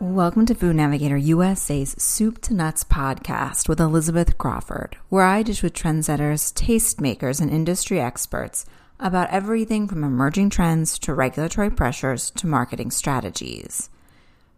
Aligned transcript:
Welcome 0.00 0.46
to 0.46 0.54
Food 0.54 0.76
Navigator 0.76 1.18
USA's 1.18 1.94
Soup 1.98 2.40
to 2.40 2.54
Nuts 2.54 2.84
podcast 2.84 3.68
with 3.68 3.78
Elizabeth 3.78 4.38
Crawford, 4.38 4.96
where 5.10 5.26
I 5.26 5.42
dish 5.42 5.62
with 5.62 5.74
trendsetters, 5.74 6.54
tastemakers, 6.54 7.38
and 7.38 7.50
industry 7.50 8.00
experts 8.00 8.64
about 8.98 9.28
everything 9.28 9.86
from 9.86 10.02
emerging 10.02 10.48
trends 10.48 10.98
to 11.00 11.12
regulatory 11.12 11.68
pressures 11.68 12.30
to 12.30 12.46
marketing 12.46 12.90
strategies. 12.90 13.90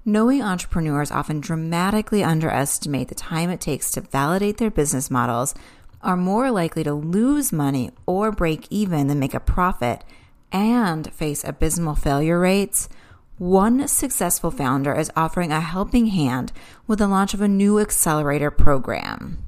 Knowing 0.05 0.43
entrepreneurs 0.43 1.11
often 1.11 1.41
dramatically 1.41 2.23
underestimate 2.23 3.09
the 3.09 3.15
time 3.17 3.51
it 3.51 3.61
takes 3.61 3.91
to 3.91 4.01
validate 4.01 4.59
their 4.59 4.71
business 4.71 5.11
models, 5.11 5.57
are 6.03 6.17
more 6.17 6.53
likely 6.53 6.85
to 6.85 6.95
lose 6.95 7.51
money 7.53 7.91
or 8.07 8.31
break 8.31 8.69
even 8.71 9.09
than 9.09 9.19
make 9.19 9.35
a 9.35 9.41
profit, 9.41 10.05
and 10.53 11.13
face 11.13 11.43
abysmal 11.43 11.97
failure 11.97 12.39
rates– 12.39 12.89
one 13.43 13.89
successful 13.89 14.53
founder 14.53 14.95
is 14.95 15.11
offering 15.17 15.51
a 15.51 15.61
helping 15.61 16.07
hand 16.07 16.53
with 16.87 17.01
the 17.01 17.09
launch 17.09 17.35
of 17.35 17.41
a 17.41 17.49
new 17.49 17.81
accelerator 17.81 18.53
program. 18.53 19.43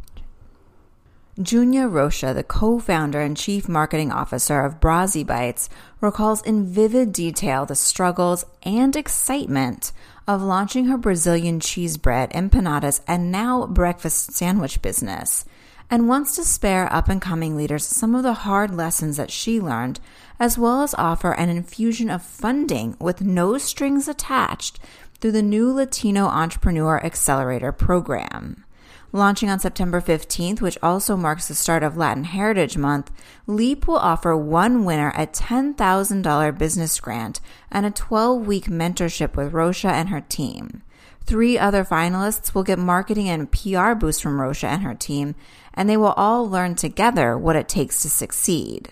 Junea 1.38 1.88
Rocha, 1.88 2.34
the 2.34 2.42
co 2.42 2.80
founder 2.80 3.20
and 3.20 3.36
chief 3.36 3.68
marketing 3.68 4.10
officer 4.10 4.64
of 4.64 4.80
Brazi 4.80 5.24
Bites, 5.24 5.68
recalls 6.00 6.42
in 6.42 6.66
vivid 6.66 7.12
detail 7.12 7.66
the 7.66 7.76
struggles 7.76 8.44
and 8.64 8.96
excitement 8.96 9.92
of 10.26 10.42
launching 10.42 10.86
her 10.86 10.98
Brazilian 10.98 11.60
cheese 11.60 11.96
bread, 11.96 12.32
empanadas, 12.32 13.00
and 13.06 13.30
now 13.30 13.64
breakfast 13.64 14.32
sandwich 14.32 14.82
business 14.82 15.44
and 15.88 16.08
wants 16.08 16.34
to 16.34 16.44
spare 16.44 16.92
up 16.92 17.08
and 17.08 17.22
coming 17.22 17.56
leaders 17.56 17.86
some 17.86 18.14
of 18.14 18.22
the 18.22 18.32
hard 18.32 18.74
lessons 18.74 19.16
that 19.16 19.30
she 19.30 19.60
learned, 19.60 20.00
as 20.38 20.58
well 20.58 20.82
as 20.82 20.94
offer 20.94 21.32
an 21.32 21.48
infusion 21.48 22.10
of 22.10 22.22
funding 22.22 22.96
with 23.00 23.20
no 23.20 23.58
strings 23.58 24.08
attached 24.08 24.78
through 25.20 25.32
the 25.32 25.42
new 25.42 25.72
Latino 25.72 26.26
Entrepreneur 26.26 27.02
Accelerator 27.04 27.72
program. 27.72 28.64
Launching 29.12 29.48
on 29.48 29.60
September 29.60 30.00
15th, 30.00 30.60
which 30.60 30.76
also 30.82 31.16
marks 31.16 31.46
the 31.46 31.54
start 31.54 31.84
of 31.84 31.96
Latin 31.96 32.24
Heritage 32.24 32.76
Month, 32.76 33.12
LEAP 33.46 33.86
will 33.86 33.96
offer 33.96 34.36
one 34.36 34.84
winner 34.84 35.12
a 35.16 35.24
$10,000 35.24 36.58
business 36.58 36.98
grant 36.98 37.40
and 37.70 37.86
a 37.86 37.92
12 37.92 38.44
week 38.44 38.64
mentorship 38.64 39.36
with 39.36 39.52
Rocha 39.52 39.86
and 39.88 40.08
her 40.08 40.20
team. 40.20 40.82
Three 41.26 41.56
other 41.56 41.84
finalists 41.84 42.54
will 42.54 42.64
get 42.64 42.78
marketing 42.78 43.28
and 43.28 43.50
PR 43.52 43.94
boosts 43.94 44.20
from 44.20 44.40
Rocha 44.40 44.66
and 44.66 44.82
her 44.82 44.94
team, 44.94 45.36
and 45.72 45.88
they 45.88 45.96
will 45.96 46.12
all 46.16 46.50
learn 46.50 46.74
together 46.74 47.38
what 47.38 47.54
it 47.54 47.68
takes 47.68 48.02
to 48.02 48.10
succeed. 48.10 48.90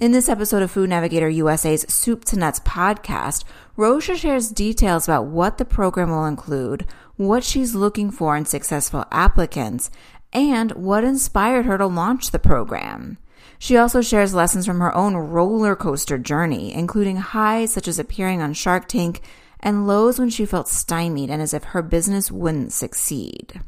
In 0.00 0.12
this 0.12 0.30
episode 0.30 0.62
of 0.62 0.70
Food 0.70 0.88
Navigator 0.88 1.28
USA's 1.28 1.84
Soup 1.86 2.24
to 2.24 2.38
Nuts 2.38 2.58
podcast, 2.60 3.44
Rocha 3.76 4.16
shares 4.16 4.48
details 4.48 5.06
about 5.06 5.26
what 5.26 5.58
the 5.58 5.66
program 5.66 6.08
will 6.08 6.24
include, 6.24 6.86
what 7.16 7.44
she's 7.44 7.74
looking 7.74 8.10
for 8.10 8.34
in 8.34 8.46
successful 8.46 9.04
applicants, 9.12 9.90
and 10.32 10.72
what 10.72 11.04
inspired 11.04 11.66
her 11.66 11.76
to 11.76 11.86
launch 11.86 12.30
the 12.30 12.38
program. 12.38 13.18
She 13.58 13.76
also 13.76 14.00
shares 14.00 14.32
lessons 14.32 14.64
from 14.64 14.80
her 14.80 14.96
own 14.96 15.16
roller 15.16 15.76
coaster 15.76 16.16
journey, 16.16 16.72
including 16.72 17.16
highs 17.16 17.70
such 17.70 17.86
as 17.86 17.98
appearing 17.98 18.40
on 18.40 18.54
Shark 18.54 18.88
Tank 18.88 19.20
and 19.60 19.86
lows 19.86 20.18
when 20.18 20.30
she 20.30 20.46
felt 20.46 20.68
stymied 20.68 21.28
and 21.28 21.42
as 21.42 21.52
if 21.52 21.64
her 21.64 21.82
business 21.82 22.32
wouldn't 22.32 22.72
succeed. 22.72 23.60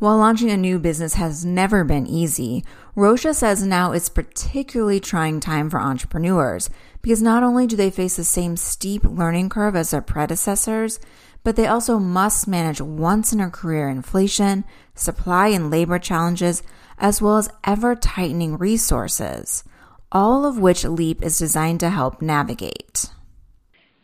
While 0.00 0.16
launching 0.16 0.50
a 0.50 0.56
new 0.56 0.78
business 0.78 1.12
has 1.16 1.44
never 1.44 1.84
been 1.84 2.06
easy, 2.06 2.64
Rocha 2.94 3.34
says 3.34 3.62
now 3.62 3.92
it's 3.92 4.08
particularly 4.08 4.98
trying 4.98 5.40
time 5.40 5.68
for 5.68 5.78
entrepreneurs 5.78 6.70
because 7.02 7.20
not 7.20 7.42
only 7.42 7.66
do 7.66 7.76
they 7.76 7.90
face 7.90 8.16
the 8.16 8.24
same 8.24 8.56
steep 8.56 9.04
learning 9.04 9.50
curve 9.50 9.76
as 9.76 9.90
their 9.90 10.00
predecessors, 10.00 11.00
but 11.44 11.54
they 11.56 11.66
also 11.66 11.98
must 11.98 12.48
manage 12.48 12.80
once 12.80 13.34
in 13.34 13.40
a 13.40 13.50
career 13.50 13.90
inflation, 13.90 14.64
supply 14.94 15.48
and 15.48 15.70
labor 15.70 15.98
challenges, 15.98 16.62
as 16.96 17.20
well 17.20 17.36
as 17.36 17.50
ever 17.64 17.94
tightening 17.94 18.56
resources, 18.56 19.64
all 20.10 20.46
of 20.46 20.58
which 20.58 20.82
LEAP 20.82 21.22
is 21.22 21.38
designed 21.38 21.80
to 21.80 21.90
help 21.90 22.22
navigate. 22.22 23.04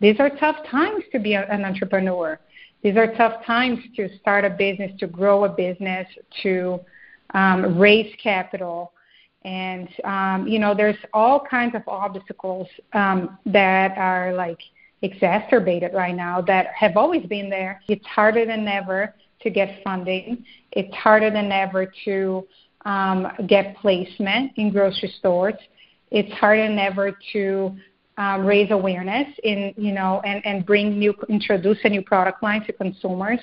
These 0.01 0.21
are 0.21 0.29
tough 0.29 0.56
times 0.67 1.05
to 1.12 1.19
be 1.19 1.33
an 1.33 1.65
entrepreneur. 1.65 2.39
These 2.87 2.97
are 2.97 3.13
tough 3.17 3.45
times 3.45 3.81
to 3.97 4.09
start 4.21 4.45
a 4.45 4.51
business, 4.51 4.93
to 5.01 5.09
grow 5.09 5.45
a 5.45 5.49
business, 5.49 6.07
to 6.45 6.79
um, 7.35 7.77
raise 7.77 8.15
capital. 8.23 8.93
And, 9.45 9.89
um, 10.05 10.47
you 10.47 10.61
know, 10.61 10.73
there's 10.73 10.95
all 11.13 11.41
kinds 11.41 11.75
of 11.75 11.83
obstacles 11.89 12.69
um, 12.93 13.39
that 13.45 13.99
are 13.99 14.33
like 14.35 14.61
exacerbated 15.03 15.95
right 15.95 16.15
now 16.15 16.41
that 16.43 16.67
have 16.79 16.97
always 16.97 17.27
been 17.27 17.51
there. 17.51 17.81
It's 17.89 18.07
harder 18.07 18.47
than 18.47 18.69
ever 18.69 19.17
to 19.41 19.51
get 19.51 19.83
funding, 19.83 20.45
it's 20.71 20.95
harder 20.95 21.33
than 21.33 21.51
ever 21.51 21.93
to 22.05 22.47
um, 22.85 23.27
get 23.49 23.77
placement 23.79 24.53
in 24.59 24.71
grocery 24.71 25.13
stores. 25.19 25.55
It's 26.13 26.33
harder 26.35 26.69
than 26.69 26.79
ever 26.79 27.19
to 27.33 27.77
um, 28.19 28.47
raise 28.47 28.71
awareness 28.71 29.28
in 29.43 29.75
you 29.77 29.93
know 29.93 30.21
and 30.25 30.44
and 30.47 30.65
bring 30.65 30.99
new 30.99 31.15
introduce 31.28 31.78
a 31.84 31.88
new 31.88 32.03
product 32.03 32.43
line 32.43 32.65
to 32.66 32.72
consumers. 32.72 33.41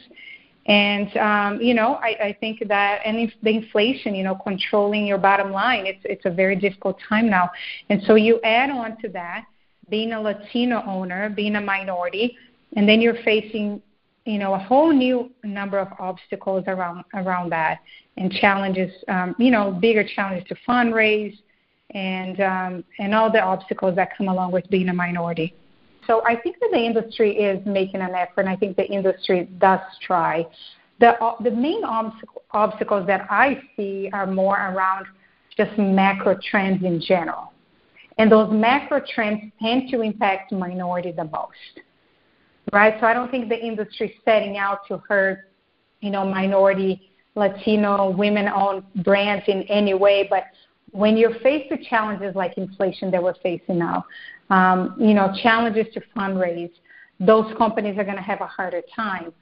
And 0.66 1.16
um, 1.18 1.62
you 1.62 1.74
know 1.74 1.96
I, 1.96 2.28
I 2.28 2.38
think 2.40 2.68
that 2.68 3.02
and 3.06 3.18
if 3.18 3.32
the 3.42 3.50
inflation 3.50 4.16
you 4.16 4.24
know 4.24 4.36
controlling 4.36 5.06
your 5.06 5.18
bottom 5.18 5.52
line 5.52 5.86
it's 5.86 6.02
it's 6.06 6.26
a 6.26 6.32
very 6.32 6.56
difficult 6.56 6.98
time 7.08 7.30
now. 7.30 7.50
And 7.90 8.02
so 8.04 8.16
you 8.16 8.40
add 8.44 8.70
on 8.70 8.98
to 9.02 9.10
that 9.10 9.46
being 9.90 10.14
a 10.14 10.22
latino 10.22 10.82
owner 10.86 11.30
being 11.30 11.56
a 11.56 11.62
minority 11.62 12.38
and 12.76 12.88
then 12.88 13.02
you're 13.02 13.22
facing 13.24 13.82
you 14.26 14.40
know 14.40 14.54
a 14.54 14.58
whole 14.58 14.92
new 14.92 15.30
number 15.44 15.78
of 15.78 15.90
obstacles 16.00 16.64
around 16.68 17.04
around 17.14 17.52
that 17.52 17.80
and 18.18 18.32
challenges 18.32 18.92
um, 19.10 19.36
you 19.38 19.52
know 19.52 19.72
bigger 19.72 20.06
challenges 20.16 20.48
to 20.48 20.56
fundraise 20.68 21.38
and 21.92 22.40
um, 22.42 22.84
and 23.00 23.14
all 23.14 23.32
the 23.32 23.42
obstacles 23.42 23.96
that 23.96 24.18
come 24.18 24.28
along 24.28 24.52
with 24.52 24.70
being 24.70 24.90
a 24.90 24.94
minority. 24.94 25.56
So 26.08 26.22
I 26.26 26.36
think 26.36 26.58
that 26.60 26.70
the 26.72 26.80
industry 26.80 27.38
is 27.38 27.66
making 27.66 28.02
an 28.02 28.14
effort, 28.14 28.42
and 28.42 28.50
I 28.50 28.56
think 28.56 28.76
the 28.76 28.86
industry 28.86 29.50
does 29.60 29.80
try. 30.02 30.46
The 31.00 31.22
uh, 31.24 31.36
the 31.42 31.52
main 31.52 31.84
obstacle, 31.84 32.44
obstacles 32.52 33.08
that 33.08 33.28
I 33.30 33.62
see 33.76 34.10
are 34.14 34.28
more 34.28 34.56
around 34.56 35.06
just 35.56 35.78
macro 35.78 36.38
trends 36.50 36.84
in 36.84 37.00
general, 37.00 37.54
and 38.18 38.32
those 38.32 38.52
macro 38.52 39.02
trends 39.14 39.52
tend 39.62 39.90
to 39.92 40.02
impact 40.02 40.52
minority 40.52 41.12
the 41.12 41.26
most, 41.26 41.80
right? 42.72 42.96
So 43.00 43.06
I 43.06 43.14
don't 43.14 43.30
think 43.30 43.50
the 43.50 43.60
industry 43.60 44.08
is 44.10 44.16
setting 44.26 44.58
out 44.58 44.80
to 44.88 44.98
hurt, 45.08 45.52
you 46.02 46.10
know, 46.10 46.26
minority, 46.26 47.12
Latino, 47.36 48.10
women-owned 48.12 48.84
brands 49.04 49.46
in 49.48 49.64
any 49.64 49.94
way, 49.94 50.28
but 50.30 50.44
when 50.94 51.18
you're 51.18 51.38
faced 51.40 51.70
with 51.72 51.82
challenges 51.84 52.36
like 52.36 52.58
inflation 52.58 53.12
that 53.12 53.22
we're 53.22 53.34
facing 53.42 53.80
now, 53.80 54.06
um, 54.50 54.96
you 55.00 55.14
know, 55.14 55.34
challenges 55.42 55.92
to 55.94 56.02
fundraise, 56.16 56.72
those 57.20 57.52
companies 57.58 57.98
are 57.98 58.04
going 58.04 58.16
to 58.16 58.24
have 58.24 58.42
a 58.42 58.48
harder 58.48 58.82
time. 58.96 59.34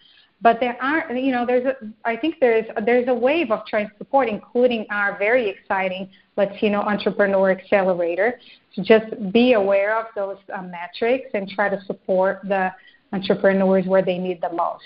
But 0.42 0.60
there 0.60 0.82
are, 0.82 1.14
you 1.14 1.32
know, 1.32 1.46
there's 1.46 1.66
a, 1.66 1.76
I 2.04 2.16
think 2.16 2.36
there's 2.40 2.66
there's 2.84 3.08
a 3.08 3.14
wave 3.14 3.52
of 3.52 3.66
trying 3.68 3.90
to 3.90 3.98
support, 3.98 4.28
including 4.28 4.88
our 4.90 5.18
very 5.20 5.48
exciting 5.48 6.10
Latino 6.36 6.80
Entrepreneur 6.80 7.52
Accelerator. 7.52 8.40
So 8.74 8.82
just 8.82 9.32
be 9.32 9.54
aware 9.54 10.00
of 10.00 10.08
those 10.16 10.38
uh, 10.52 10.64
metrics 10.64 11.30
and 11.36 11.48
try 11.48 11.70
to 11.70 11.80
support 11.86 12.40
the 12.44 12.72
entrepreneurs 13.14 13.86
where 13.86 14.02
they 14.02 14.18
need 14.18 14.42
the 14.42 14.52
most. 14.52 14.84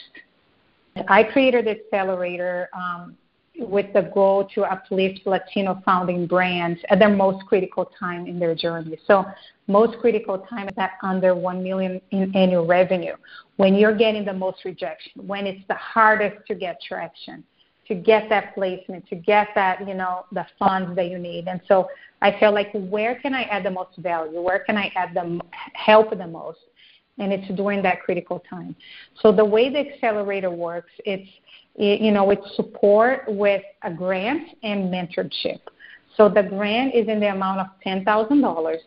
I 1.08 1.24
created 1.24 1.66
the 1.66 1.72
accelerator 1.72 2.70
um, 2.74 3.16
with 3.60 3.92
the 3.94 4.12
goal 4.14 4.50
to 4.56 4.64
uplift 4.64 5.22
Latino 5.26 5.82
founding 5.86 6.28
brands 6.28 6.80
at 6.90 7.00
their 7.00 7.10
most 7.10 7.46
critical 7.46 7.90
time 7.98 8.28
in 8.28 8.40
their 8.40 8.56
journey. 8.56 8.98
So, 9.08 9.26
most 9.68 9.98
critical 10.00 10.40
time 10.40 10.68
is 10.68 10.76
at 10.78 10.92
under 11.02 11.34
1 11.34 11.64
million 11.64 12.00
in 12.12 12.36
annual 12.36 12.68
revenue. 12.68 13.16
When 13.58 13.74
you're 13.74 13.96
getting 13.96 14.24
the 14.24 14.34
most 14.34 14.64
rejection, 14.64 15.26
when 15.26 15.48
it's 15.48 15.66
the 15.68 15.76
hardest 15.76 16.46
to 16.48 16.56
get 16.56 16.80
traction, 16.82 17.44
to 17.88 17.96
get 17.96 18.30
that 18.30 18.54
placement, 18.56 19.08
to 19.10 19.16
get 19.16 19.50
that, 19.56 19.88
you 19.88 19.94
know, 19.94 20.26
the 20.32 20.46
funds 20.58 20.96
that 20.96 21.10
you 21.10 21.18
need. 21.18 21.48
And 21.48 21.62
so 21.68 21.88
I 22.22 22.38
feel 22.40 22.54
like 22.54 22.70
where 22.74 23.16
can 23.16 23.34
I 23.34 23.44
add 23.44 23.64
the 23.64 23.72
most 23.72 23.98
value? 23.98 24.42
Where 24.42 24.60
can 24.60 24.78
I 24.78 24.92
add 24.96 25.14
the 25.14 25.40
help 25.74 26.16
the 26.18 26.28
most? 26.28 26.60
And 27.18 27.32
it's 27.32 27.48
during 27.56 27.82
that 27.84 28.02
critical 28.02 28.44
time. 28.50 28.76
So 29.22 29.32
the 29.32 29.46
way 29.46 29.70
the 29.70 29.80
accelerator 29.80 30.52
works, 30.52 30.92
it's 31.06 31.30
you 31.78 32.12
know, 32.12 32.30
it's 32.32 32.56
support 32.56 33.24
with 33.28 33.62
a 33.84 33.92
grant 33.92 34.50
and 34.64 34.94
mentorship. 34.94 35.60
So 36.16 36.30
the 36.30 36.44
grant 36.44 36.96
is 36.96 37.08
in 37.08 37.20
the 37.20 37.32
amount 37.32 37.60
of 37.60 37.68
$10,000. 37.86 38.78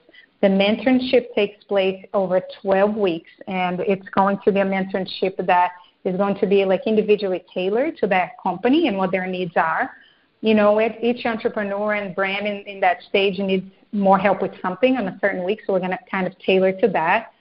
The 0.41 0.47
mentorship 0.47 1.35
takes 1.35 1.63
place 1.65 2.05
over 2.15 2.41
12 2.63 2.95
weeks, 2.95 3.31
and 3.47 3.81
it's 3.81 4.09
going 4.11 4.39
to 4.45 4.53
be 4.53 4.61
a 4.61 4.65
mentorship 4.65 5.45
that 5.47 5.73
is 6.05 6.17
going 6.17 6.39
to 6.39 6.47
be 6.47 6.65
like 6.65 6.83
individually 6.87 7.45
tailored 7.53 7.97
to 7.99 8.07
that 8.07 8.31
company 8.43 8.89
and 8.89 8.97
what 8.97 9.11
their 9.11 9.27
needs 9.27 9.53
are. 9.57 9.91
You 10.41 10.55
know, 10.55 10.81
each 10.81 11.27
entrepreneur 11.27 11.95
and 11.95 12.15
brand 12.15 12.47
in, 12.47 12.59
in 12.59 12.81
that 12.81 12.99
stage 13.09 13.39
needs 13.39 13.67
more 13.93 14.19
help 14.19 14.41
with 14.41 14.53
something 14.63 14.97
on 14.97 15.09
a 15.09 15.19
certain 15.21 15.45
week, 15.45 15.61
so 15.67 15.73
we're 15.73 15.81
going 15.81 15.91
to 15.91 15.99
kind 16.11 16.27
of 16.27 16.39
tailor 16.39 16.73
to 16.81 16.89
that. 16.89 17.33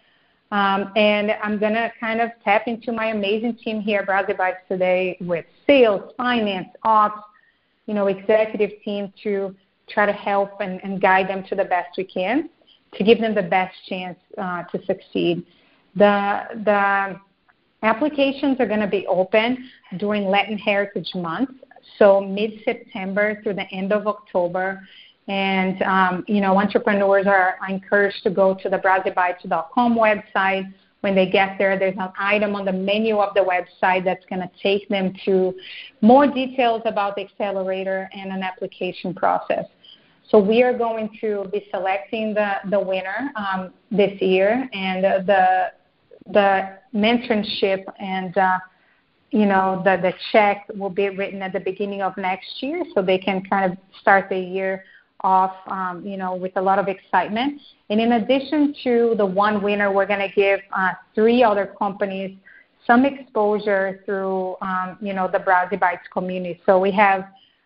Um, 0.51 0.91
and 0.95 1.31
I'm 1.43 1.59
going 1.59 1.73
to 1.73 1.91
kind 1.99 2.21
of 2.21 2.29
tap 2.43 2.67
into 2.67 2.91
my 2.91 3.07
amazing 3.07 3.55
team 3.55 3.81
here 3.81 3.99
at 3.99 4.07
Brazi 4.07 4.37
Bites 4.37 4.59
today 4.69 5.17
with 5.19 5.45
sales, 5.65 6.13
finance, 6.15 6.69
ops, 6.83 7.21
you 7.85 7.93
know, 7.93 8.07
executive 8.07 8.71
team 8.83 9.11
to 9.23 9.55
try 9.89 10.05
to 10.05 10.13
help 10.13 10.61
and, 10.61 10.81
and 10.83 11.01
guide 11.01 11.27
them 11.29 11.43
to 11.49 11.55
the 11.55 11.65
best 11.65 11.97
we 11.97 12.05
can 12.05 12.49
to 12.93 13.03
give 13.03 13.19
them 13.19 13.35
the 13.35 13.43
best 13.43 13.75
chance 13.87 14.17
uh, 14.37 14.63
to 14.63 14.83
succeed. 14.85 15.45
The, 15.95 16.43
the 16.63 17.19
applications 17.83 18.59
are 18.59 18.65
going 18.65 18.79
to 18.79 18.87
be 18.87 19.05
open 19.07 19.69
during 19.97 20.25
Latin 20.25 20.57
Heritage 20.57 21.11
Month, 21.15 21.49
so 21.99 22.21
mid-September 22.21 23.41
through 23.43 23.55
the 23.55 23.69
end 23.71 23.91
of 23.91 24.07
October. 24.07 24.87
And, 25.27 25.81
um, 25.83 26.23
you 26.27 26.39
know, 26.39 26.57
entrepreneurs 26.57 27.27
are 27.27 27.57
encouraged 27.67 28.23
to 28.23 28.29
go 28.29 28.53
to 28.55 28.69
the 28.69 28.77
brazibites.com 28.77 29.95
website. 29.95 30.73
When 31.01 31.15
they 31.15 31.29
get 31.29 31.57
there, 31.57 31.77
there's 31.77 31.97
an 31.97 32.11
item 32.17 32.55
on 32.55 32.65
the 32.65 32.71
menu 32.71 33.17
of 33.17 33.33
the 33.33 33.41
website 33.41 34.03
that's 34.03 34.25
going 34.29 34.41
to 34.41 34.49
take 34.63 34.87
them 34.89 35.13
to 35.25 35.53
more 36.01 36.27
details 36.27 36.81
about 36.85 37.15
the 37.15 37.21
accelerator 37.21 38.09
and 38.13 38.31
an 38.31 38.41
application 38.41 39.13
process. 39.13 39.65
So 40.29 40.39
we 40.39 40.63
are 40.63 40.77
going 40.77 41.09
to 41.21 41.45
be 41.51 41.67
selecting 41.71 42.33
the, 42.33 42.55
the 42.69 42.79
winner 42.79 43.31
um, 43.35 43.73
this 43.91 44.19
year, 44.21 44.69
and 44.73 45.05
uh, 45.05 45.19
the 45.25 45.71
the 46.33 46.77
mentorship 46.93 47.85
and 47.99 48.37
uh, 48.37 48.59
you 49.31 49.45
know 49.45 49.81
the 49.85 49.97
the 50.01 50.13
check 50.33 50.65
will 50.75 50.89
be 50.89 51.07
written 51.09 51.41
at 51.41 51.53
the 51.53 51.61
beginning 51.61 52.01
of 52.01 52.17
next 52.17 52.61
year, 52.61 52.83
so 52.93 53.01
they 53.01 53.17
can 53.17 53.41
kind 53.49 53.71
of 53.71 53.77
start 54.01 54.27
the 54.29 54.37
year 54.37 54.83
off, 55.21 55.55
um, 55.67 56.05
you 56.05 56.17
know, 56.17 56.35
with 56.35 56.51
a 56.57 56.61
lot 56.61 56.79
of 56.79 56.87
excitement. 56.87 57.61
And 57.89 57.99
in 57.99 58.13
addition 58.13 58.75
to 58.83 59.15
the 59.17 59.25
one 59.25 59.63
winner, 59.63 59.91
we're 59.91 60.05
going 60.05 60.27
to 60.27 60.33
give 60.33 60.59
uh, 60.75 60.91
three 61.15 61.43
other 61.43 61.73
companies 61.77 62.37
some 62.85 63.05
exposure 63.05 64.01
through, 64.05 64.55
um, 64.61 64.97
you 65.01 65.13
know, 65.13 65.29
the 65.31 65.39
Brazi 65.39 65.79
Bites 65.79 66.07
community. 66.13 66.61
So 66.65 66.79
we 66.79 66.91
have 66.91 67.25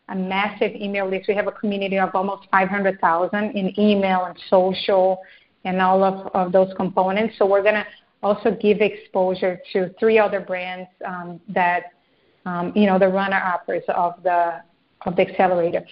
a 0.09 0.15
massive 0.15 0.71
email 0.75 1.09
list. 1.09 1.27
We 1.27 1.35
have 1.35 1.47
a 1.47 1.51
community 1.51 1.99
of 1.99 2.09
almost 2.13 2.47
500,000 2.51 3.51
in 3.55 3.79
email 3.79 4.25
and 4.25 4.37
social 4.49 5.19
and 5.63 5.81
all 5.81 6.03
of, 6.03 6.27
of 6.33 6.51
those 6.51 6.73
components. 6.75 7.35
So 7.37 7.45
we're 7.45 7.61
going 7.61 7.75
to 7.75 7.85
also 8.23 8.57
give 8.59 8.81
exposure 8.81 9.59
to 9.73 9.93
three 9.99 10.17
other 10.17 10.39
brands 10.39 10.89
um, 11.05 11.39
that, 11.49 11.93
um, 12.45 12.71
you 12.75 12.87
know, 12.87 12.97
the 12.97 13.07
runner-uppers 13.07 13.83
of 13.89 14.21
the 14.23 14.61
of 15.05 15.15
the 15.15 15.23
accelerator. 15.23 15.83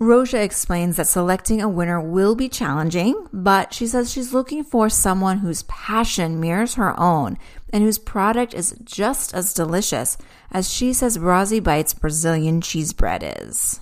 Rocha 0.00 0.42
explains 0.42 0.96
that 0.96 1.06
selecting 1.06 1.62
a 1.62 1.68
winner 1.68 2.00
will 2.00 2.34
be 2.34 2.48
challenging, 2.48 3.28
but 3.32 3.72
she 3.72 3.86
says 3.86 4.10
she's 4.10 4.34
looking 4.34 4.64
for 4.64 4.88
someone 4.88 5.38
whose 5.38 5.62
passion 5.64 6.40
mirrors 6.40 6.74
her 6.74 6.98
own 6.98 7.38
and 7.72 7.84
whose 7.84 7.98
product 7.98 8.54
is 8.54 8.76
just 8.82 9.32
as 9.32 9.54
delicious 9.54 10.18
as 10.50 10.68
she 10.68 10.92
says 10.92 11.16
Brazi 11.16 11.62
Bites 11.62 11.94
Brazilian 11.94 12.60
cheese 12.60 12.92
bread 12.92 13.22
is. 13.38 13.78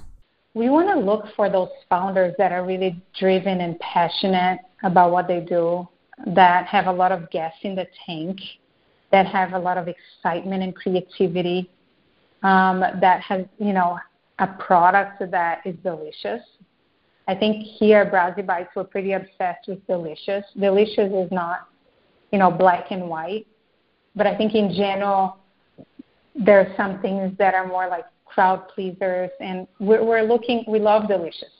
We 0.52 0.68
want 0.68 0.88
to 0.88 0.98
look 0.98 1.34
for 1.34 1.48
those 1.48 1.70
founders 1.88 2.34
that 2.36 2.52
are 2.52 2.62
really 2.62 3.02
driven 3.18 3.62
and 3.62 3.78
passionate 3.80 4.60
about 4.82 5.12
what 5.12 5.28
they 5.28 5.40
do, 5.40 5.88
that 6.26 6.66
have 6.66 6.88
a 6.88 6.92
lot 6.92 7.10
of 7.10 7.30
gas 7.30 7.54
in 7.62 7.74
the 7.74 7.86
tank, 8.04 8.38
that 9.12 9.26
have 9.26 9.54
a 9.54 9.58
lot 9.58 9.78
of 9.78 9.88
excitement 9.88 10.62
and 10.62 10.76
creativity, 10.76 11.70
um, 12.42 12.80
that 12.80 13.22
have, 13.22 13.48
you 13.58 13.72
know, 13.72 13.98
a 14.42 14.48
product 14.58 15.22
that 15.30 15.60
is 15.64 15.76
delicious. 15.84 16.42
I 17.28 17.34
think 17.36 17.64
here 17.78 18.04
Brazi 18.04 18.44
Bites, 18.44 18.70
we're 18.74 18.82
pretty 18.84 19.12
obsessed 19.12 19.68
with 19.68 19.86
delicious. 19.86 20.44
Delicious 20.58 21.12
is 21.12 21.30
not, 21.30 21.68
you 22.32 22.40
know, 22.40 22.50
black 22.50 22.86
and 22.90 23.08
white. 23.08 23.46
But 24.16 24.26
I 24.26 24.36
think 24.36 24.54
in 24.54 24.74
general, 24.74 25.38
there 26.34 26.58
are 26.58 26.74
some 26.76 27.00
things 27.00 27.38
that 27.38 27.54
are 27.54 27.66
more 27.66 27.86
like 27.86 28.04
crowd 28.24 28.68
pleasers, 28.68 29.30
and 29.40 29.68
we're, 29.78 30.04
we're 30.04 30.22
looking, 30.22 30.64
we 30.66 30.80
love 30.80 31.06
delicious. 31.06 31.52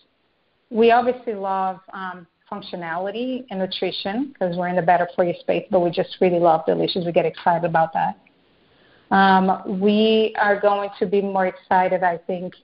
We 0.70 0.90
obviously 0.90 1.34
love 1.34 1.78
um, 1.92 2.26
functionality 2.50 3.44
and 3.50 3.60
nutrition 3.60 4.32
because 4.32 4.56
we're 4.56 4.68
in 4.68 4.76
the 4.76 4.82
better 4.82 5.08
for 5.14 5.24
you 5.24 5.34
space, 5.40 5.66
but 5.70 5.80
we 5.80 5.90
just 5.90 6.16
really 6.20 6.40
love 6.40 6.66
delicious. 6.66 7.04
We 7.04 7.12
get 7.12 7.26
excited 7.26 7.64
about 7.64 7.92
that. 7.92 8.18
Um, 9.14 9.80
we 9.80 10.34
are 10.40 10.58
going 10.58 10.90
to 10.98 11.06
be 11.06 11.20
more 11.20 11.46
excited, 11.46 12.02
I 12.02 12.16
think, 12.16 12.54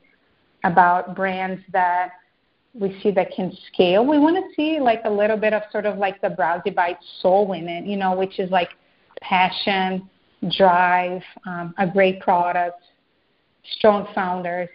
about 0.65 1.15
brands 1.15 1.63
that 1.73 2.13
we 2.75 2.99
see 3.03 3.11
that 3.13 3.33
can 3.35 3.57
scale. 3.73 4.05
We 4.05 4.19
want 4.19 4.37
to 4.37 4.55
see 4.55 4.81
like 4.81 5.01
a 5.05 5.11
little 5.11 5.37
bit 5.37 5.53
of 5.53 5.63
sort 5.73 5.87
of 5.87 5.99
like 5.99 6.21
the 6.21 6.31
Bite 6.31 6.99
soul 7.21 7.53
in 7.53 7.69
it, 7.69 7.85
you 7.85 7.97
know, 7.97 8.17
which 8.17 8.39
is 8.39 8.51
like 8.51 8.71
passion, 9.21 10.09
drive, 10.57 11.23
um, 11.47 11.75
a 11.79 11.87
great 11.87 12.21
product, 12.21 12.83
strong 13.79 14.07
founders. 14.15 14.69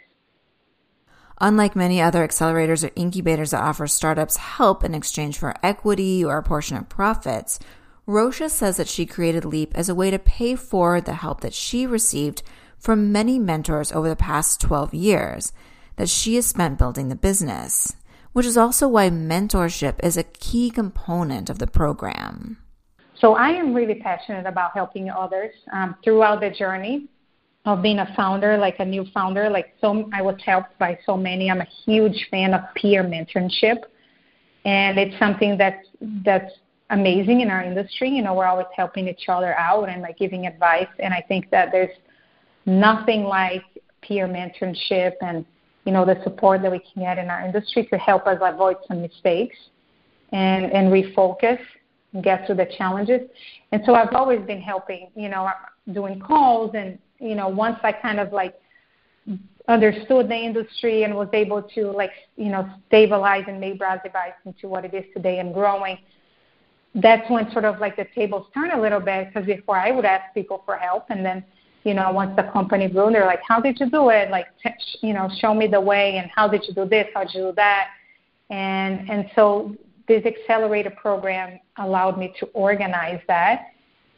Unlike 1.40 1.76
many 1.76 2.02
other 2.02 2.26
accelerators 2.26 2.88
or 2.88 2.92
incubators 2.96 3.52
that 3.52 3.62
offer 3.62 3.88
startups 3.88 4.38
help 4.38 4.84
in 4.84 4.94
exchange 4.94 5.38
for 5.38 5.56
equity 5.64 6.24
or 6.24 6.38
a 6.38 6.44
portion 6.44 6.78
of 6.78 6.90
profits, 6.90 7.60
Rocha 8.06 8.50
says 8.50 8.78
that 8.78 8.88
she 8.88 9.06
created 9.06 9.46
Leap 9.46 9.72
as 9.76 9.90
a 9.90 9.96
way 9.96 10.12
to 10.12 10.20
pay 10.20 10.56
forward 10.56 11.06
the 11.06 11.14
help 11.14 11.42
that 11.42 11.54
she 11.54 11.88
received 11.88 12.44
from 12.78 13.12
many 13.12 13.40
mentors 13.40 13.92
over 13.92 14.10
the 14.10 14.16
past 14.16 14.60
12 14.62 14.94
years 14.94 15.54
that 15.96 16.10
she 16.10 16.36
has 16.36 16.46
spent 16.46 16.78
building 16.78 17.10
the 17.10 17.16
business, 17.16 17.94
which 18.34 18.46
is 18.46 18.58
also 18.58 18.88
why 18.88 19.10
mentorship 19.10 20.04
is 20.04 20.18
a 20.18 20.24
key 20.24 20.70
component 20.70 21.50
of 21.50 21.60
the 21.60 21.68
program. 21.68 22.58
So 23.20 23.36
I 23.36 23.50
am 23.50 23.74
really 23.74 23.96
passionate 23.96 24.46
about 24.46 24.74
helping 24.74 25.10
others 25.10 25.54
um, 25.72 25.96
throughout 26.04 26.42
the 26.42 26.50
journey 26.50 27.08
of 27.66 27.82
being 27.82 28.00
a 28.00 28.14
founder, 28.16 28.58
like 28.58 28.76
a 28.80 28.86
new 28.86 29.06
founder. 29.14 29.50
Like 29.50 29.76
so, 29.80 30.10
I 30.14 30.22
was 30.22 30.36
helped 30.46 30.78
by 30.80 31.00
so 31.06 31.16
many. 31.16 31.50
I'm 31.50 31.62
a 31.62 31.68
huge 31.86 32.28
fan 32.30 32.54
of 32.54 32.62
peer 32.76 33.04
mentorship, 33.04 33.84
and 34.66 35.00
it's 35.00 35.18
something 35.20 35.58
that's 35.58 35.88
that's 36.26 36.52
amazing 36.90 37.42
in 37.42 37.50
our 37.50 37.64
industry. 37.64 38.10
You 38.10 38.22
know, 38.22 38.34
we're 38.34 38.46
always 38.46 38.68
helping 38.76 39.08
each 39.08 39.30
other 39.30 39.58
out 39.58 39.90
and 39.90 40.02
like 40.02 40.18
giving 40.18 40.46
advice. 40.48 40.88
And 41.00 41.14
I 41.14 41.22
think 41.22 41.50
that 41.52 41.70
there's 41.72 41.96
nothing 42.66 43.24
like 43.24 43.64
peer 44.02 44.28
mentorship 44.28 45.14
and 45.22 45.46
you 45.86 45.92
know, 45.92 46.06
the 46.06 46.22
support 46.24 46.62
that 46.62 46.72
we 46.72 46.80
can 46.80 47.04
get 47.04 47.18
in 47.18 47.30
our 47.30 47.46
industry 47.46 47.86
to 47.88 47.98
help 47.98 48.26
us 48.28 48.38
avoid 48.42 48.78
some 48.88 49.02
mistakes 49.02 49.58
and, 50.32 50.66
and 50.72 50.92
refocus 50.92 51.60
and 52.14 52.24
get 52.24 52.46
through 52.46 52.56
the 52.56 52.68
challenges. 52.78 53.22
And 53.72 53.82
so 53.86 53.96
I've 53.96 54.14
always 54.14 54.42
been 54.42 54.62
helping, 54.62 55.10
you 55.16 55.30
know, 55.30 55.50
doing 55.92 56.20
calls 56.20 56.72
and, 56.76 56.98
you 57.20 57.36
know, 57.36 57.50
once 57.50 57.78
I 57.84 57.92
kind 57.92 58.20
of 58.20 58.32
like 58.32 58.56
understood 59.68 60.30
the 60.30 60.36
industry 60.36 61.04
and 61.04 61.16
was 61.16 61.30
able 61.34 61.62
to 61.62 61.92
like, 61.92 62.12
you 62.38 62.50
know, 62.50 62.70
stabilize 62.88 63.46
and 63.48 63.60
make 63.60 63.80
Brazi 63.80 64.12
Bites 64.12 64.38
into 64.46 64.68
what 64.68 64.86
it 64.86 64.94
is 64.94 65.06
today 65.14 65.40
and 65.40 65.54
growing, 65.54 65.98
that's 66.96 67.30
when 67.30 67.52
sort 67.52 67.66
of 67.66 67.80
like 67.80 67.96
the 67.96 68.06
tables 68.14 68.48
turn 68.54 68.72
a 68.72 68.80
little 68.80 69.00
bit 69.00 69.28
because 69.28 69.48
before 69.48 69.78
I 69.78 69.92
would 69.92 70.06
ask 70.06 70.34
people 70.34 70.62
for 70.66 70.76
help 70.76 71.06
and 71.10 71.26
then 71.26 71.44
you 71.84 71.94
know, 71.94 72.12
once 72.12 72.36
the 72.36 72.44
company 72.44 72.88
grew, 72.88 73.12
they're 73.12 73.26
like, 73.26 73.42
how 73.48 73.60
did 73.60 73.80
you 73.80 73.90
do 73.90 74.10
it? 74.10 74.30
Like, 74.30 74.48
you 75.02 75.14
know, 75.14 75.30
show 75.40 75.54
me 75.54 75.68
the 75.68 75.82
way 75.82 76.18
and 76.18 76.30
how 76.34 76.48
did 76.48 76.64
you 76.68 76.74
do 76.74 76.86
this? 76.86 77.08
How 77.14 77.24
did 77.24 77.34
you 77.34 77.42
do 77.42 77.54
that? 77.56 77.90
And, 78.50 79.10
and 79.10 79.30
so 79.36 79.76
this 80.08 80.24
accelerator 80.26 80.92
program 80.92 81.60
allowed 81.78 82.18
me 82.18 82.34
to 82.40 82.46
organize 82.48 83.22
that 83.28 83.68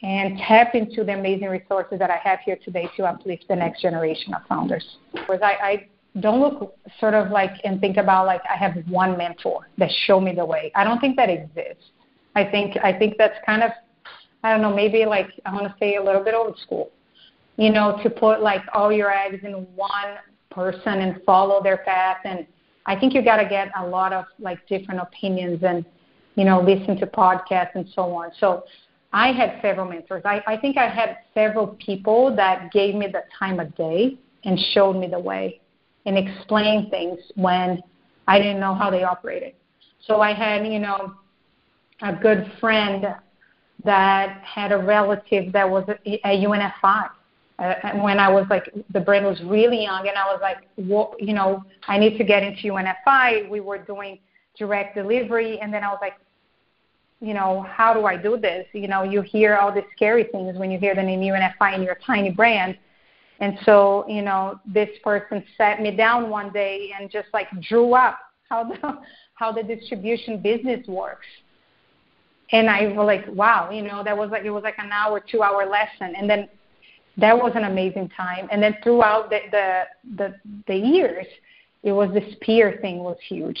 and 0.02 0.38
tap 0.38 0.74
into 0.74 1.04
the 1.04 1.14
amazing 1.14 1.48
resources 1.48 1.98
that 1.98 2.10
I 2.10 2.18
have 2.22 2.40
here 2.40 2.58
today 2.64 2.88
to 2.96 3.04
uplift 3.04 3.46
the 3.48 3.56
next 3.56 3.82
generation 3.82 4.34
of 4.34 4.42
founders. 4.48 4.98
Because 5.12 5.40
I, 5.42 5.52
I 5.52 5.88
don't 6.20 6.40
look 6.40 6.76
sort 7.00 7.14
of 7.14 7.30
like 7.30 7.52
and 7.64 7.80
think 7.80 7.96
about 7.96 8.26
like 8.26 8.42
I 8.48 8.56
have 8.56 8.74
one 8.88 9.16
mentor 9.16 9.68
that 9.78 9.90
showed 10.06 10.20
me 10.20 10.34
the 10.34 10.44
way. 10.44 10.70
I 10.74 10.84
don't 10.84 11.00
think 11.00 11.16
that 11.16 11.30
exists. 11.30 11.90
I 12.34 12.44
think 12.44 12.76
I 12.82 12.92
think 12.92 13.14
that's 13.18 13.36
kind 13.44 13.62
of 13.62 13.70
I 14.42 14.52
don't 14.52 14.62
know, 14.62 14.74
maybe 14.74 15.04
like 15.06 15.28
I 15.44 15.52
want 15.52 15.64
to 15.66 15.74
say 15.80 15.96
a 15.96 16.02
little 16.02 16.22
bit 16.22 16.34
old 16.34 16.58
school 16.58 16.90
you 17.56 17.70
know, 17.70 17.98
to 18.02 18.10
put 18.10 18.40
like 18.40 18.62
all 18.74 18.92
your 18.92 19.10
eggs 19.10 19.42
in 19.42 19.52
one 19.74 20.16
person 20.50 21.00
and 21.00 21.20
follow 21.24 21.62
their 21.62 21.78
path. 21.78 22.18
And 22.24 22.46
I 22.86 22.98
think 22.98 23.14
you 23.14 23.22
got 23.22 23.38
to 23.38 23.48
get 23.48 23.70
a 23.78 23.86
lot 23.86 24.12
of 24.12 24.26
like 24.38 24.66
different 24.68 25.00
opinions 25.00 25.62
and, 25.62 25.84
you 26.34 26.44
know, 26.44 26.60
listen 26.60 26.96
to 26.98 27.06
podcasts 27.06 27.74
and 27.74 27.88
so 27.94 28.02
on. 28.12 28.30
So 28.38 28.64
I 29.12 29.32
had 29.32 29.58
several 29.62 29.88
mentors. 29.88 30.22
I, 30.24 30.42
I 30.46 30.56
think 30.56 30.76
I 30.76 30.88
had 30.88 31.18
several 31.34 31.68
people 31.84 32.34
that 32.36 32.72
gave 32.72 32.94
me 32.94 33.06
the 33.06 33.22
time 33.38 33.58
of 33.60 33.74
day 33.76 34.18
and 34.44 34.58
showed 34.72 34.94
me 34.94 35.06
the 35.06 35.18
way 35.18 35.60
and 36.04 36.16
explained 36.16 36.90
things 36.90 37.18
when 37.34 37.82
I 38.28 38.38
didn't 38.38 38.60
know 38.60 38.74
how 38.74 38.90
they 38.90 39.02
operated. 39.02 39.54
So 40.06 40.20
I 40.20 40.32
had, 40.32 40.66
you 40.66 40.78
know, 40.78 41.14
a 42.02 42.12
good 42.12 42.52
friend 42.60 43.06
that 43.84 44.40
had 44.42 44.72
a 44.72 44.78
relative 44.78 45.52
that 45.52 45.68
was 45.68 45.84
a, 45.88 46.28
a 46.28 46.44
UNFI 46.44 47.08
uh, 47.58 47.74
when 48.02 48.18
I 48.18 48.28
was 48.28 48.46
like 48.50 48.72
the 48.92 49.00
brand 49.00 49.24
was 49.24 49.40
really 49.44 49.82
young, 49.82 50.08
and 50.08 50.16
I 50.16 50.26
was 50.26 50.40
like, 50.42 50.58
what, 50.76 51.20
you 51.20 51.32
know, 51.32 51.64
I 51.88 51.98
need 51.98 52.18
to 52.18 52.24
get 52.24 52.42
into 52.42 52.68
UNFI. 52.68 53.48
We 53.48 53.60
were 53.60 53.78
doing 53.78 54.18
direct 54.58 54.94
delivery, 54.94 55.58
and 55.60 55.72
then 55.72 55.82
I 55.82 55.88
was 55.88 55.98
like, 56.00 56.14
you 57.20 57.34
know, 57.34 57.62
how 57.68 57.94
do 57.94 58.04
I 58.04 58.16
do 58.16 58.36
this? 58.36 58.66
You 58.72 58.88
know, 58.88 59.02
you 59.02 59.22
hear 59.22 59.56
all 59.56 59.72
these 59.72 59.84
scary 59.94 60.24
things 60.24 60.58
when 60.58 60.70
you 60.70 60.78
hear 60.78 60.94
the 60.94 61.02
name 61.02 61.20
UNFI 61.20 61.74
and 61.74 61.82
you're 61.82 61.94
a 61.94 62.02
tiny 62.02 62.30
brand. 62.30 62.76
And 63.40 63.58
so, 63.64 64.04
you 64.08 64.22
know, 64.22 64.60
this 64.66 64.88
person 65.02 65.42
sat 65.56 65.80
me 65.80 65.94
down 65.94 66.30
one 66.30 66.52
day 66.52 66.90
and 66.98 67.10
just 67.10 67.28
like 67.32 67.48
drew 67.62 67.94
up 67.94 68.18
how 68.48 68.64
the 68.64 68.98
how 69.34 69.52
the 69.52 69.62
distribution 69.62 70.40
business 70.40 70.86
works. 70.86 71.26
And 72.52 72.70
I 72.70 72.86
was 72.88 73.06
like, 73.06 73.26
wow, 73.28 73.70
you 73.70 73.82
know, 73.82 74.02
that 74.04 74.16
was 74.16 74.30
like 74.30 74.44
it 74.44 74.50
was 74.50 74.62
like 74.62 74.78
an 74.78 74.90
hour, 74.92 75.20
two 75.20 75.42
hour 75.42 75.66
lesson. 75.66 76.14
And 76.16 76.28
then 76.28 76.48
that 77.18 77.36
was 77.36 77.52
an 77.54 77.64
amazing 77.64 78.10
time. 78.10 78.48
And 78.50 78.62
then 78.62 78.76
throughout 78.82 79.30
the 79.30 79.40
the 79.50 79.82
the, 80.16 80.34
the 80.66 80.76
years, 80.76 81.26
it 81.82 81.92
was 81.92 82.10
the 82.12 82.22
spear 82.32 82.78
thing 82.80 82.98
was 82.98 83.16
huge. 83.28 83.60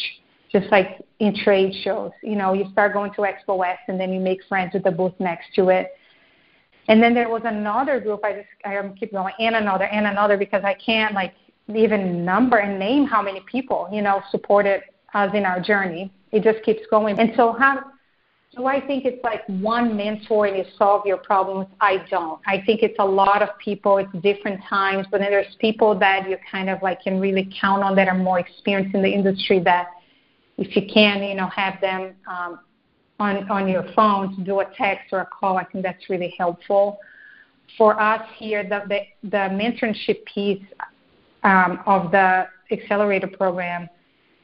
Just 0.50 0.70
like 0.70 1.02
in 1.18 1.34
trade 1.34 1.74
shows, 1.82 2.12
you 2.22 2.36
know, 2.36 2.52
you 2.52 2.66
start 2.70 2.92
going 2.92 3.12
to 3.14 3.22
Expo 3.22 3.58
West 3.58 3.80
and 3.88 3.98
then 3.98 4.12
you 4.12 4.20
make 4.20 4.44
friends 4.48 4.74
with 4.74 4.84
the 4.84 4.92
booth 4.92 5.14
next 5.18 5.46
to 5.54 5.68
it. 5.70 5.92
And 6.88 7.02
then 7.02 7.14
there 7.14 7.28
was 7.28 7.42
another 7.44 7.98
group. 7.98 8.20
I 8.24 8.32
just 8.32 8.48
I 8.64 8.76
um, 8.76 8.94
keep 8.94 9.12
going 9.12 9.34
and 9.38 9.56
another 9.56 9.84
and 9.84 10.06
another 10.06 10.36
because 10.36 10.62
I 10.64 10.74
can't 10.74 11.14
like 11.14 11.34
even 11.74 12.24
number 12.24 12.58
and 12.58 12.78
name 12.78 13.06
how 13.06 13.20
many 13.20 13.40
people 13.50 13.88
you 13.92 14.02
know 14.02 14.22
supported 14.30 14.82
us 15.14 15.30
in 15.34 15.44
our 15.44 15.60
journey. 15.60 16.12
It 16.30 16.42
just 16.44 16.62
keeps 16.64 16.82
going. 16.90 17.18
And 17.18 17.32
so 17.36 17.52
how 17.52 17.82
do 18.56 18.66
I 18.66 18.84
think 18.86 19.04
it's 19.04 19.22
like 19.22 19.42
one 19.46 19.96
mentor 19.96 20.46
and 20.46 20.56
you 20.56 20.64
solve 20.78 21.04
your 21.04 21.18
problems? 21.18 21.66
I 21.80 22.04
don't. 22.10 22.40
I 22.46 22.62
think 22.64 22.82
it's 22.82 22.96
a 22.98 23.04
lot 23.04 23.42
of 23.42 23.50
people. 23.62 23.98
It's 23.98 24.10
different 24.22 24.62
times, 24.68 25.06
but 25.10 25.20
then 25.20 25.30
there's 25.30 25.54
people 25.60 25.98
that 25.98 26.28
you 26.28 26.38
kind 26.50 26.70
of 26.70 26.80
like 26.82 27.02
can 27.02 27.20
really 27.20 27.52
count 27.60 27.82
on 27.82 27.94
that 27.96 28.08
are 28.08 28.16
more 28.16 28.38
experienced 28.38 28.94
in 28.94 29.02
the 29.02 29.10
industry. 29.10 29.60
That 29.60 29.88
if 30.56 30.74
you 30.74 30.88
can, 30.92 31.22
you 31.22 31.34
know, 31.34 31.48
have 31.48 31.80
them 31.82 32.14
um, 32.26 32.60
on 33.20 33.48
on 33.50 33.68
your 33.68 33.84
phone 33.94 34.34
to 34.36 34.42
do 34.42 34.60
a 34.60 34.64
text 34.74 35.12
or 35.12 35.20
a 35.20 35.26
call, 35.26 35.58
I 35.58 35.64
think 35.64 35.84
that's 35.84 36.08
really 36.08 36.34
helpful. 36.38 36.98
For 37.76 38.00
us 38.00 38.22
here, 38.36 38.62
the 38.62 38.82
the, 38.88 39.00
the 39.28 39.36
mentorship 39.52 40.24
piece 40.24 40.64
um, 41.42 41.80
of 41.84 42.10
the 42.10 42.46
accelerator 42.70 43.28
program 43.28 43.88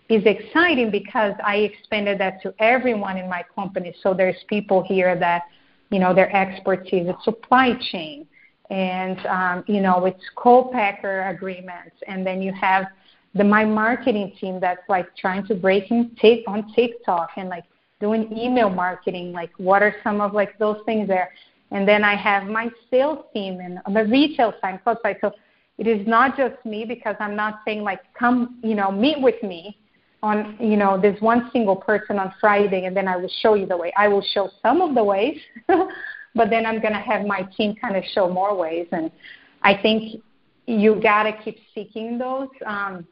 is 0.09 0.23
exciting 0.27 0.91
because 0.91 1.33
I 1.45 1.57
expanded 1.57 2.19
that 2.19 2.43
to 2.43 2.55
everyone 2.59 3.17
in 3.17 3.29
my 3.29 3.45
company. 3.55 3.95
So 4.03 4.15
there's 4.15 4.37
people 4.49 4.83
here 4.83 5.19
that, 5.19 5.43
you 5.91 5.99
know, 5.99 6.15
their 6.15 6.35
expertise 6.35 7.09
is 7.09 7.15
supply 7.25 7.75
chain 7.91 8.27
and, 8.71 9.25
um, 9.27 9.65
you 9.67 9.81
know, 9.81 10.05
it's 10.07 10.23
co-packer 10.37 11.29
agreements. 11.29 11.97
And 12.07 12.27
then 12.27 12.43
you 12.43 12.53
have 12.53 12.87
the 13.35 13.45
my 13.45 13.65
marketing 13.65 14.33
team 14.41 14.61
that's 14.61 14.87
like 14.89 15.15
trying 15.17 15.47
to 15.47 15.55
break 15.55 15.91
in 15.91 16.15
take 16.21 16.45
on 16.47 16.73
TikTok 16.75 17.31
and 17.37 17.49
like 17.49 17.65
doing 18.01 18.37
email 18.37 18.69
marketing. 18.69 19.33
Like 19.33 19.51
what 19.57 19.83
are 19.83 19.95
some 20.03 20.21
of 20.21 20.35
like 20.35 20.59
those 20.59 20.79
things 20.85 21.09
there? 21.09 21.31
And 21.71 21.89
then 21.89 22.05
I 22.05 22.15
have 22.17 22.45
my 22.45 22.69
sales 22.91 23.25
team 23.33 23.61
and 23.61 23.79
the 23.95 24.05
retail 24.05 24.53
side, 24.61 24.81
side. 24.85 25.17
So 25.23 25.33
it 25.79 25.87
is 25.87 26.07
not 26.07 26.37
just 26.37 26.63
me 26.67 26.85
because 26.85 27.17
I'm 27.19 27.35
not 27.35 27.61
saying 27.65 27.83
like 27.83 28.01
come, 28.13 28.59
you 28.63 28.75
know, 28.75 28.91
meet 28.91 29.21
with 29.21 29.43
me 29.43 29.79
on 30.23 30.57
you 30.61 30.77
know 30.77 31.01
there's 31.01 31.21
one 31.21 31.51
single 31.53 31.77
person 31.77 32.19
on 32.19 32.33
Friday 32.41 32.85
and 32.85 32.97
then 32.97 33.09
I 33.09 33.17
will 33.17 33.31
show 33.41 33.55
you 33.55 33.67
the 33.67 33.77
way. 33.77 33.93
I 33.97 34.09
will 34.09 34.25
show 34.35 34.51
some 34.63 34.81
of 34.81 34.95
the 34.95 35.03
ways, 35.03 35.39
but 35.69 36.51
then 36.51 36.65
I'm 36.65 36.81
going 36.81 36.95
to 36.95 37.01
have 37.01 37.27
my 37.27 37.43
team 37.57 37.75
kind 37.81 37.97
of 37.97 38.05
show 38.15 38.31
more 38.31 38.57
ways 38.57 38.87
and 38.93 39.11
I 39.63 39.81
think 39.81 40.23
you 40.67 41.01
got 41.01 41.25
to 41.25 41.33
keep 41.43 41.59
seeking 41.75 42.19
those 42.19 42.49
um 42.65 43.07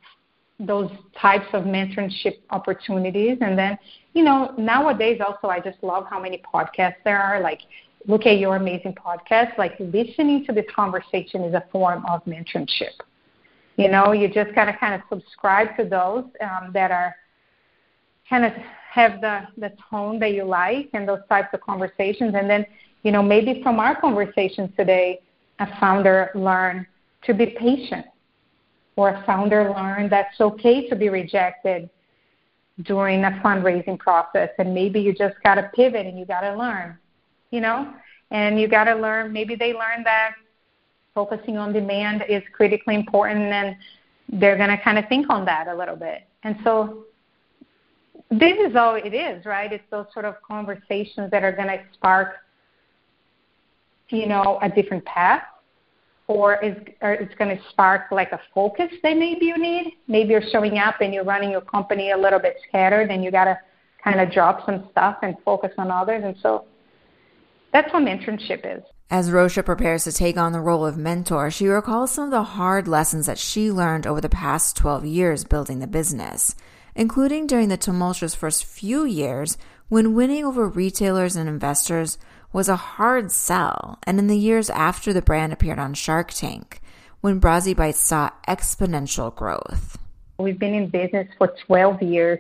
those 0.59 0.91
types 1.19 1.47
of 1.55 1.65
mentorship 1.65 2.37
opportunities. 2.51 3.39
And 3.41 3.59
then 3.59 3.79
you 4.15 4.23
know 4.23 4.55
nowadays 4.57 5.21
also 5.27 5.49
I 5.49 5.61
just 5.61 5.83
love 5.83 6.07
how 6.09 6.21
many 6.21 6.43
podcasts 6.53 7.03
there 7.05 7.21
are 7.21 7.41
like 7.41 7.61
look 8.07 8.25
at 8.25 8.39
your 8.39 8.57
amazing 8.57 8.95
podcast. 8.95 9.59
Like 9.59 9.75
listening 9.81 10.45
to 10.47 10.53
this 10.53 10.67
conversation 10.75 11.43
is 11.43 11.55
a 11.55 11.65
form 11.73 12.05
of 12.07 12.25
mentorship 12.25 13.01
you 13.77 13.89
know, 13.89 14.13
you 14.13 14.29
just 14.29 14.55
gotta 14.55 14.77
kind 14.77 14.95
of 14.95 15.01
subscribe 15.09 15.77
to 15.77 15.85
those 15.85 16.25
um, 16.41 16.73
that 16.73 16.91
are 16.91 17.15
kind 18.29 18.45
of 18.45 18.53
have 18.93 19.21
the 19.21 19.43
the 19.59 19.73
tone 19.91 20.19
that 20.19 20.33
you 20.33 20.45
like 20.45 20.91
and 20.93 21.09
those 21.09 21.21
types 21.29 21.49
of 21.53 21.61
conversations, 21.61 22.35
and 22.37 22.49
then 22.49 22.65
you 23.03 23.13
know 23.13 23.23
maybe 23.23 23.63
from 23.63 23.79
our 23.81 23.99
conversations 24.01 24.71
today, 24.77 25.21
a 25.59 25.67
founder 25.79 26.31
learn 26.35 26.87
to 27.25 27.35
be 27.35 27.47
patient, 27.47 28.07
or 28.97 29.11
a 29.11 29.25
founder 29.25 29.73
learn 29.77 30.09
that's 30.09 30.41
okay 30.41 30.89
to 30.89 30.97
be 30.97 31.09
rejected 31.09 31.89
during 32.83 33.25
a 33.25 33.31
fundraising 33.45 33.99
process, 33.99 34.51
and 34.59 34.75
maybe 34.75 35.01
you 35.01 35.15
just 35.15 35.37
gotta 35.43 35.71
pivot 35.75 36.07
and 36.07 36.19
you 36.19 36.25
gotta 36.25 36.57
learn, 36.57 36.99
you 37.51 37.61
know, 37.61 37.93
and 38.31 38.61
you 38.61 38.69
gotta 38.69 38.95
learn. 38.95 39.33
Maybe 39.33 39.55
they 39.55 39.73
learn 39.73 40.03
that 40.05 40.33
focusing 41.15 41.57
on 41.57 41.73
demand 41.73 42.25
is 42.29 42.43
critically 42.53 42.95
important 42.95 43.41
and 43.41 43.77
they're 44.33 44.57
going 44.57 44.71
to 44.71 44.79
kind 44.79 44.99
of 44.99 45.07
think 45.09 45.29
on 45.29 45.45
that 45.45 45.69
a 45.69 45.75
little 45.75 45.97
bit. 45.97 46.23
And 46.45 46.57
so 46.65 47.05
this 48.31 48.57
is 48.59 48.77
all 48.77 48.95
it 48.95 49.13
is, 49.13 49.45
right? 49.45 49.73
It's 49.73 49.85
those 49.91 50.07
sort 50.13 50.25
of 50.25 50.37
conversations 50.47 51.31
that 51.33 51.43
are 51.43 51.53
going 51.53 51.69
to 51.69 51.81
spark, 51.95 52.37
you 54.09 54.27
know, 54.27 54.59
a 54.63 54.69
different 54.69 55.05
path, 55.05 55.43
or 56.29 56.65
is 56.65 56.77
or 57.03 57.15
it's 57.15 57.35
going 57.35 57.57
to 57.57 57.63
spark 57.71 58.13
like 58.13 58.31
a 58.31 58.41
focus 58.55 58.93
that 59.03 59.17
maybe 59.17 59.47
you 59.47 59.59
need. 59.59 59.95
Maybe 60.07 60.31
you're 60.31 60.49
showing 60.53 60.79
up 60.79 61.01
and 61.01 61.13
you're 61.13 61.25
running 61.25 61.51
your 61.51 61.61
company 61.61 62.13
a 62.13 62.17
little 62.17 62.39
bit 62.39 62.57
scattered, 62.69 63.11
and 63.11 63.25
you 63.25 63.33
got 63.33 63.47
to 63.47 63.59
kind 64.03 64.21
of 64.21 64.31
drop 64.31 64.65
some 64.65 64.89
stuff 64.93 65.19
and 65.23 65.35
focus 65.45 65.73
on 65.77 65.91
others. 65.91 66.23
And 66.25 66.37
so 66.41 66.67
that's 67.73 67.93
what 67.93 68.05
mentorship 68.05 68.61
is. 68.79 68.85
As 69.13 69.33
Rocha 69.33 69.65
prepares 69.65 70.05
to 70.05 70.13
take 70.13 70.37
on 70.37 70.53
the 70.53 70.61
role 70.61 70.87
of 70.87 70.97
mentor, 70.97 71.51
she 71.51 71.67
recalls 71.67 72.13
some 72.13 72.27
of 72.27 72.31
the 72.31 72.45
hard 72.45 72.87
lessons 72.87 73.27
that 73.27 73.41
she 73.41 73.69
learned 73.69 74.07
over 74.07 74.21
the 74.21 74.29
past 74.29 74.77
12 74.77 75.05
years 75.05 75.43
building 75.43 75.81
the 75.81 75.89
business, 75.89 76.55
including 76.95 77.49
during 77.49 77.71
the 77.71 77.77
tumultuous 77.77 78.37
first 78.37 78.65
few 78.65 79.05
years 79.05 79.59
when 79.89 80.15
winning 80.15 80.45
over 80.45 80.69
retailers 80.69 81.35
and 81.35 81.49
investors 81.49 82.19
was 82.53 82.69
a 82.69 82.77
hard 82.77 83.33
sell, 83.33 83.99
and 84.05 84.21
in 84.21 84.29
the 84.29 84.39
years 84.39 84.71
after 84.71 85.13
the 85.13 85.23
brand 85.23 85.53
appeared 85.53 85.81
on 85.81 85.93
Shark 85.93 86.31
Tank, 86.31 86.81
when 87.21 87.41
Brazi 87.41 87.75
Bites 87.75 87.99
saw 87.99 88.31
exponential 88.47 89.35
growth. 89.35 89.99
We've 90.39 90.59
been 90.59 90.75
in 90.75 90.87
business 90.87 91.27
for 91.37 91.53
12 91.67 92.01
years. 92.03 92.39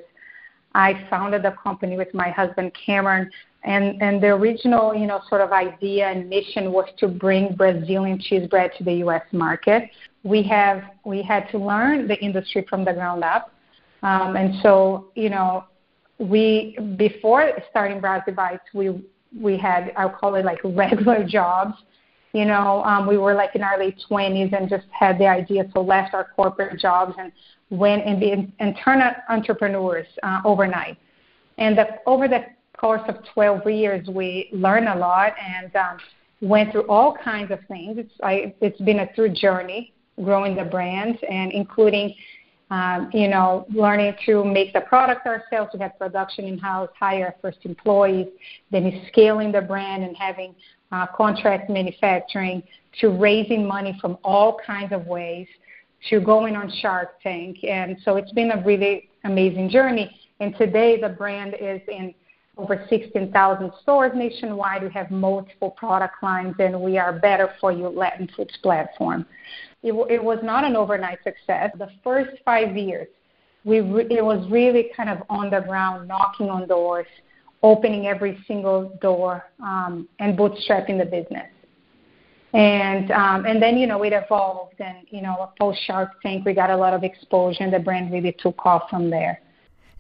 I 0.73 1.05
founded 1.11 1.43
the 1.43 1.51
company 1.51 1.97
with 1.97 2.15
my 2.15 2.31
husband 2.31 2.75
Cameron 2.75 3.29
and 3.65 4.01
and 4.01 4.23
the 4.23 4.29
original 4.29 4.95
you 4.95 5.07
know 5.07 5.21
sort 5.29 5.41
of 5.41 5.53
idea 5.53 6.09
and 6.09 6.29
mission 6.29 6.73
was 6.73 6.89
to 6.99 7.09
bring 7.09 7.55
Brazilian 7.55 8.19
cheese 8.19 8.49
bread 8.49 8.71
to 8.79 8.85
the 8.85 8.95
U.S. 8.95 9.23
market. 9.33 9.91
We 10.23 10.43
have 10.45 10.83
we 11.05 11.23
had 11.23 11.49
to 11.51 11.59
learn 11.59 12.09
the 12.09 12.19
industry 12.21 12.65
from 12.69 12.85
the 12.85 12.93
ground 12.93 13.23
up, 13.25 13.53
um, 14.03 14.37
and 14.37 14.55
so 14.63 15.09
you 15.15 15.31
know 15.31 15.65
we 16.19 16.79
before 16.97 17.53
starting 17.71 18.01
Brazi 18.01 18.35
Bites 18.35 18.65
we 18.73 19.03
we 19.39 19.59
had 19.59 19.93
I'll 19.97 20.11
call 20.11 20.35
it 20.37 20.45
like 20.45 20.59
regular 20.65 21.25
jobs. 21.25 21.75
You 22.33 22.45
know, 22.45 22.85
um, 22.85 23.09
we 23.09 23.19
were 23.19 23.35
like 23.35 23.57
in 23.57 23.63
our 23.65 23.77
late 23.77 24.01
20s 24.09 24.57
and 24.57 24.71
just 24.71 24.87
had 24.93 25.19
the 25.19 25.27
idea, 25.27 25.65
so 25.75 25.81
left 25.81 26.15
our 26.15 26.29
corporate 26.37 26.79
jobs 26.79 27.13
and 27.19 27.33
went 27.71 28.07
and 28.07 28.21
be 28.21 28.55
and 28.61 28.79
turned 28.85 29.03
entrepreneurs 29.29 30.07
uh, 30.23 30.41
overnight. 30.45 30.97
And 31.59 31.77
the, 31.77 31.87
over 32.07 32.29
the 32.29 32.45
course 32.81 33.03
of 33.09 33.17
12 33.35 33.69
years, 33.71 34.09
we 34.09 34.49
learned 34.53 34.89
a 34.89 34.97
lot 34.97 35.35
and 35.39 35.75
um, 35.77 35.99
went 36.41 36.73
through 36.73 36.89
all 36.89 37.15
kinds 37.23 37.51
of 37.51 37.59
things. 37.69 37.99
It's, 37.99 38.13
I, 38.23 38.55
it's 38.61 38.81
been 38.81 39.01
a 39.01 39.13
true 39.13 39.29
journey 39.29 39.93
growing 40.25 40.57
the 40.57 40.65
brand 40.65 41.19
and 41.29 41.53
including, 41.53 42.15
um, 42.71 43.11
you 43.13 43.29
know, 43.29 43.67
learning 43.75 44.15
to 44.25 44.45
make 44.45 44.73
the 44.73 44.81
product 44.81 45.27
ourselves. 45.27 45.71
We 45.75 45.81
had 45.81 45.99
production 45.99 46.47
in-house, 46.47 46.89
hire 46.99 47.35
first 47.43 47.59
employees, 47.65 48.29
then 48.71 49.03
scaling 49.09 49.53
the 49.53 49.61
brand 49.61 50.03
and 50.03 50.17
having 50.17 50.55
uh, 50.91 51.07
contract 51.15 51.69
manufacturing 51.69 52.63
to 53.01 53.11
raising 53.11 53.67
money 53.67 53.97
from 54.01 54.17
all 54.25 54.59
kinds 54.67 54.93
of 54.93 55.07
ways 55.07 55.47
to 56.09 56.19
going 56.19 56.57
on 56.57 56.73
Shark 56.81 57.21
Tank. 57.23 57.59
And 57.63 57.99
so 58.05 58.17
it's 58.17 58.33
been 58.33 58.53
a 58.53 58.63
really 58.65 59.11
amazing 59.25 59.69
journey. 59.69 60.19
And 60.41 60.57
today 60.57 60.99
the 60.99 61.11
brand 61.11 61.55
is 61.61 61.83
in 61.89 62.15
over 62.61 62.85
16,000 62.89 63.73
stores 63.83 64.13
nationwide. 64.15 64.83
We 64.83 64.91
have 64.91 65.11
multiple 65.11 65.71
product 65.71 66.23
lines, 66.23 66.55
and 66.59 66.81
we 66.81 66.99
are 66.99 67.19
better 67.19 67.51
for 67.61 67.73
you 67.73 67.89
Latin 67.89 68.29
Foods 68.37 68.57
platform. 68.63 69.27
It, 69.83 69.93
it 70.11 70.23
was 70.23 70.39
not 70.43 70.65
an 70.65 70.77
overnight 70.77 71.19
success. 71.25 71.71
The 71.79 71.89
first 72.05 72.31
five 72.45 72.77
years, 72.77 73.09
we 73.65 73.81
re- 73.81 74.07
it 74.11 74.25
was 74.25 74.47
really 74.51 74.91
kind 74.97 75.09
of 75.09 75.23
on 75.31 75.51
the 75.51 75.61
ground, 75.61 76.07
knocking 76.07 76.51
on 76.51 76.69
doors, 76.69 77.07
opening 77.63 78.07
every 78.07 78.39
single 78.47 78.97
door, 79.01 79.45
um, 79.63 80.07
and 80.19 80.39
bootstrapping 80.39 80.99
the 80.99 81.07
business. 81.07 81.49
And 82.53 83.11
um, 83.13 83.47
and 83.47 83.63
then 83.63 83.79
you 83.79 83.87
know 83.87 84.03
it 84.03 84.13
evolved, 84.13 84.81
and 84.81 85.07
you 85.09 85.23
know 85.23 85.51
post 85.59 85.79
Shark 85.87 86.21
Tank, 86.21 86.45
we 86.45 86.53
got 86.53 86.69
a 86.69 86.77
lot 86.77 86.93
of 86.93 87.05
exposure, 87.05 87.63
and 87.63 87.73
the 87.73 87.79
brand 87.79 88.13
really 88.13 88.35
took 88.39 88.67
off 88.67 88.91
from 88.91 89.09
there. 89.09 89.41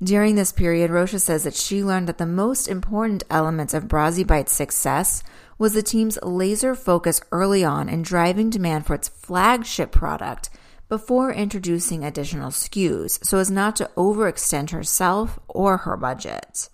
During 0.02 0.34
this 0.34 0.50
period, 0.50 0.90
Rocha 0.90 1.18
says 1.18 1.44
that 1.44 1.54
she 1.54 1.84
learned 1.84 2.08
that 2.08 2.16
the 2.16 2.24
most 2.24 2.68
important 2.68 3.22
elements 3.28 3.74
of 3.74 3.84
Brazi 3.84 4.26
Bites' 4.26 4.50
success 4.52 5.22
was 5.58 5.74
the 5.74 5.82
team's 5.82 6.18
laser 6.22 6.74
focus 6.74 7.20
early 7.30 7.62
on 7.62 7.90
in 7.90 8.00
driving 8.00 8.48
demand 8.48 8.86
for 8.86 8.94
its 8.94 9.08
flagship 9.08 9.92
product 9.92 10.48
before 10.88 11.30
introducing 11.30 12.02
additional 12.02 12.50
SKUs 12.50 13.22
so 13.24 13.36
as 13.36 13.50
not 13.50 13.76
to 13.76 13.90
overextend 13.94 14.70
herself 14.70 15.38
or 15.48 15.76
her 15.78 15.98
budget. 15.98 16.70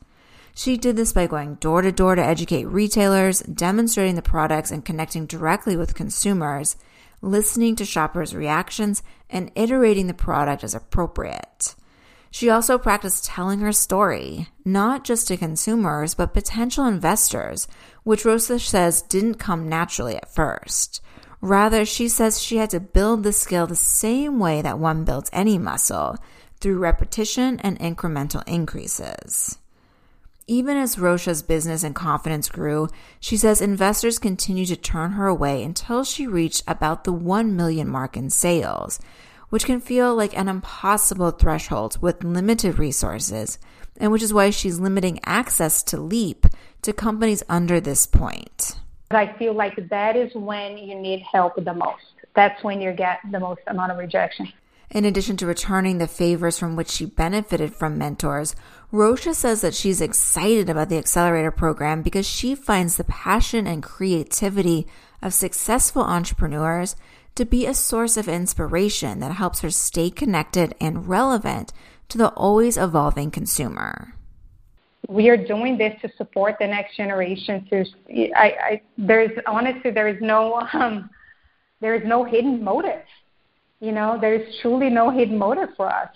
She 0.55 0.77
did 0.77 0.95
this 0.95 1.13
by 1.13 1.27
going 1.27 1.57
door 1.57 1.83
to 1.83 1.91
door 1.91 2.15
to 2.15 2.25
educate 2.25 2.67
retailers, 2.67 3.41
demonstrating 3.41 4.15
the 4.15 4.23
products 4.23 4.71
and 4.71 4.85
connecting 4.85 5.27
directly 5.27 5.77
with 5.77 5.97
consumers, 5.97 6.77
listening 7.21 7.75
to 7.77 7.85
shoppers' 7.85 8.37
reactions, 8.37 9.03
and 9.29 9.51
iterating 9.57 10.07
the 10.07 10.15
product 10.15 10.63
as 10.63 10.77
appropriate. 10.77 11.75
She 12.31 12.51
also 12.51 12.77
practiced 12.79 13.25
telling 13.25 13.61
her 13.61 13.73
story, 13.73 14.49
not 14.65 15.05
just 15.05 15.29
to 15.29 15.37
consumers, 15.37 16.15
but 16.15 16.35
potential 16.35 16.85
investors, 16.85 17.67
which 18.03 18.25
Rocha 18.25 18.59
says 18.59 19.03
didn't 19.03 19.37
come 19.37 19.69
naturally 19.69 20.17
at 20.17 20.33
first. 20.33 21.01
Rather, 21.41 21.85
she 21.85 22.09
says 22.09 22.43
she 22.43 22.57
had 22.57 22.71
to 22.71 22.81
build 22.81 23.23
the 23.23 23.33
skill 23.33 23.67
the 23.67 23.77
same 23.77 24.39
way 24.39 24.63
that 24.63 24.79
one 24.79 25.05
builds 25.05 25.31
any 25.33 25.59
muscle, 25.59 26.17
through 26.61 26.79
repetition 26.79 27.61
and 27.61 27.79
incremental 27.79 28.47
increases. 28.49 29.59
Even 30.49 30.77
as 30.77 30.99
Rocha's 30.99 31.43
business 31.43 31.83
and 31.83 31.95
confidence 31.95 32.49
grew, 32.49 32.89
she 33.19 33.37
says 33.37 33.61
investors 33.61 34.19
continued 34.19 34.69
to 34.69 34.77
turn 34.77 35.13
her 35.13 35.27
away 35.27 35.65
until 35.65 36.05
she 36.05 36.27
reached 36.27 36.63
about 36.69 37.03
the 37.03 37.13
1 37.13 37.57
million 37.57 37.89
mark 37.89 38.17
in 38.17 38.31
sales, 38.31 39.01
which 39.51 39.65
can 39.65 39.81
feel 39.81 40.15
like 40.15 40.37
an 40.37 40.49
impossible 40.49 41.31
threshold 41.31 41.99
with 42.01 42.25
limited 42.25 42.79
resources, 42.79 43.59
and 43.97 44.13
which 44.13 44.23
is 44.23 44.35
why 44.35 44.51
she's 44.51 44.81
limiting 44.81 45.21
access 45.25 45.83
to 45.83 45.97
LEAP 45.97 46.47
to 46.83 46.93
companies 46.93 47.43
under 47.49 47.81
this 47.81 48.07
point. 48.07 48.79
I 49.11 49.33
feel 49.39 49.55
like 49.55 49.89
that 49.89 50.17
is 50.17 50.35
when 50.35 50.77
you 50.79 50.95
need 50.95 51.23
help 51.33 51.55
the 51.57 51.75
most. 51.75 52.03
That's 52.35 52.63
when 52.65 52.81
you 52.81 52.93
get 52.93 53.21
the 53.31 53.41
most 53.41 53.61
amount 53.67 53.93
of 53.93 53.99
rejection. 53.99 54.53
In 54.91 55.05
addition 55.05 55.37
to 55.39 55.47
returning 55.47 55.99
the 55.99 56.07
favors 56.07 56.59
from 56.59 56.77
which 56.77 56.91
she 56.91 57.07
benefited 57.07 57.75
from 57.75 57.99
mentors, 57.99 58.55
Rocha 58.93 59.35
says 59.35 59.61
that 59.63 59.75
she's 59.75 60.01
excited 60.01 60.71
about 60.71 60.89
the 60.89 60.99
accelerator 60.99 61.51
program 61.51 62.03
because 62.03 62.27
she 62.27 62.55
finds 62.55 62.97
the 62.97 63.05
passion 63.05 63.67
and 63.67 63.83
creativity 63.83 64.87
of 65.21 65.35
successful 65.35 66.03
entrepreneurs 66.03 66.95
to 67.37 67.45
be 67.45 67.67
a 67.67 67.75
source 67.75 68.17
of 68.17 68.29
inspiration 68.29 69.21
that 69.21 69.33
helps 69.33 69.61
her 69.61 69.71
stay 69.71 70.11
connected 70.11 70.75
and 70.81 71.09
relevant 71.09 71.73
to 72.09 72.19
the 72.19 72.29
always 72.31 72.77
evolving 72.77 73.31
consumer. 73.31 74.15
We 75.09 75.29
are 75.29 75.37
doing 75.37 75.79
this 75.79 75.95
to 76.03 76.11
support 76.17 76.57
the 76.59 76.67
next 76.67 76.97
generation. 76.97 77.67
To, 77.71 77.85
I, 78.35 78.47
I, 78.71 78.83
there's 78.99 79.31
honestly 79.47 79.91
there 79.91 80.09
is 80.09 80.21
no 80.21 80.67
um, 80.73 81.11
there 81.81 81.95
is 81.95 82.03
no 82.05 82.25
hidden 82.25 82.63
motive. 82.63 83.03
You 83.81 83.93
know, 83.93 84.19
there 84.21 84.35
is 84.35 84.57
truly 84.63 84.91
no 84.91 85.11
hidden 85.11 85.39
motive 85.39 85.69
for 85.77 85.87
us. 85.87 86.09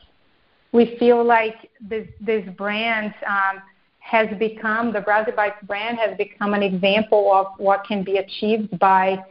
We 0.73 0.97
feel 0.99 1.25
like 1.25 1.71
this 1.81 2.09
this 2.21 2.49
brand 2.57 3.15
um, 3.27 3.63
has 3.99 4.29
become 4.39 4.93
the 4.93 5.01
Brazi 5.01 5.37
Bites 5.37 5.63
brand 5.65 5.99
has 5.99 6.17
become 6.17 6.55
an 6.55 6.63
example 6.63 7.33
of 7.33 7.47
what 7.59 7.85
can 7.87 8.03
be 8.03 8.17
achieved 8.17 8.77
by 8.79 9.23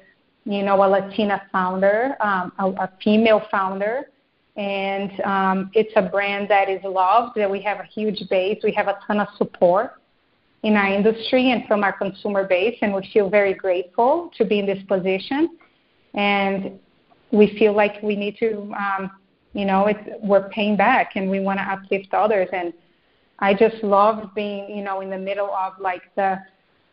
you 0.50 0.64
know, 0.64 0.84
a 0.84 0.88
Latina 0.88 1.44
founder, 1.52 2.16
um, 2.22 2.52
a, 2.58 2.66
a 2.70 2.92
female 3.04 3.44
founder, 3.52 4.10
and 4.58 5.12
um, 5.22 5.70
it's 5.76 5.94
a 5.96 6.02
brand 6.02 6.50
that 6.50 6.68
is 6.68 6.84
loved. 6.84 7.34
That 7.36 7.50
we 7.50 7.62
have 7.62 7.80
a 7.80 7.84
huge 7.84 8.28
base. 8.32 8.58
We 8.64 8.72
have 8.72 8.88
a 8.88 8.98
ton 9.06 9.20
of 9.20 9.28
support 9.38 10.02
in 10.64 10.76
our 10.76 10.88
industry 10.88 11.52
and 11.52 11.68
from 11.68 11.84
our 11.84 11.94
consumer 11.94 12.48
base, 12.48 12.76
and 12.82 12.96
we 12.96 13.08
feel 13.14 13.30
very 13.30 13.54
grateful 13.54 14.32
to 14.38 14.44
be 14.44 14.58
in 14.58 14.66
this 14.66 14.84
position. 14.88 15.56
And 16.16 16.80
we 17.30 17.56
feel 17.60 17.74
like 17.76 18.02
we 18.02 18.16
need 18.16 18.36
to, 18.40 18.74
um, 18.74 19.12
you 19.54 19.66
know, 19.66 19.86
it's, 19.86 20.00
we're 20.24 20.50
paying 20.50 20.76
back, 20.76 21.12
and 21.14 21.30
we 21.30 21.42
want 21.42 21.60
to 21.60 21.64
uplift 21.64 22.12
others. 22.16 22.50
And 22.52 22.74
I 23.38 23.54
just 23.54 23.84
love 23.84 24.34
being, 24.34 24.76
you 24.76 24.84
know, 24.84 25.02
in 25.02 25.12
the 25.12 25.18
middle 25.20 25.52
of 25.54 25.74
like 25.80 26.02
the 26.16 26.40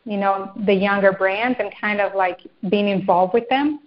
you 0.06 0.16
know, 0.16 0.52
the 0.64 0.72
younger 0.72 1.12
brands 1.12 1.58
and 1.58 1.70
kind 1.78 2.00
of 2.00 2.14
like 2.14 2.38
being 2.70 2.88
involved 2.88 3.34
with 3.34 3.48
them 3.48 3.80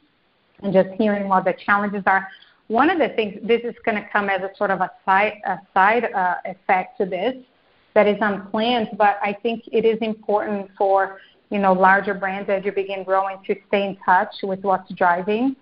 and 0.61 0.73
just 0.73 0.89
hearing 0.97 1.29
what 1.29 1.45
the 1.45 1.53
challenges 1.65 2.03
are. 2.05 2.27
One 2.67 2.89
of 2.89 2.99
the 2.99 3.09
things, 3.09 3.35
this 3.41 3.61
is 3.63 3.73
going 3.85 3.95
to 3.97 4.07
come 4.11 4.29
as 4.29 4.41
a 4.41 4.49
sort 4.57 4.69
of 4.69 4.81
a 4.81 4.91
side, 5.05 5.41
a 5.45 5.57
side 5.73 6.11
uh, 6.13 6.35
effect 6.45 6.99
to 6.99 7.05
this 7.05 7.35
that 7.95 8.05
is 8.05 8.17
unplanned, 8.21 8.89
but 8.97 9.17
I 9.23 9.35
think 9.41 9.63
it 9.71 9.85
is 9.85 9.97
important 10.01 10.69
for, 10.77 11.19
you 11.49 11.57
know, 11.57 11.73
larger 11.73 12.13
brands 12.13 12.49
as 12.49 12.63
you 12.65 12.73
begin 12.73 13.03
growing 13.03 13.37
to 13.47 13.55
stay 13.69 13.87
in 13.87 13.97
touch 14.05 14.35
with 14.43 14.59
what's 14.61 14.93
driving 14.93 15.55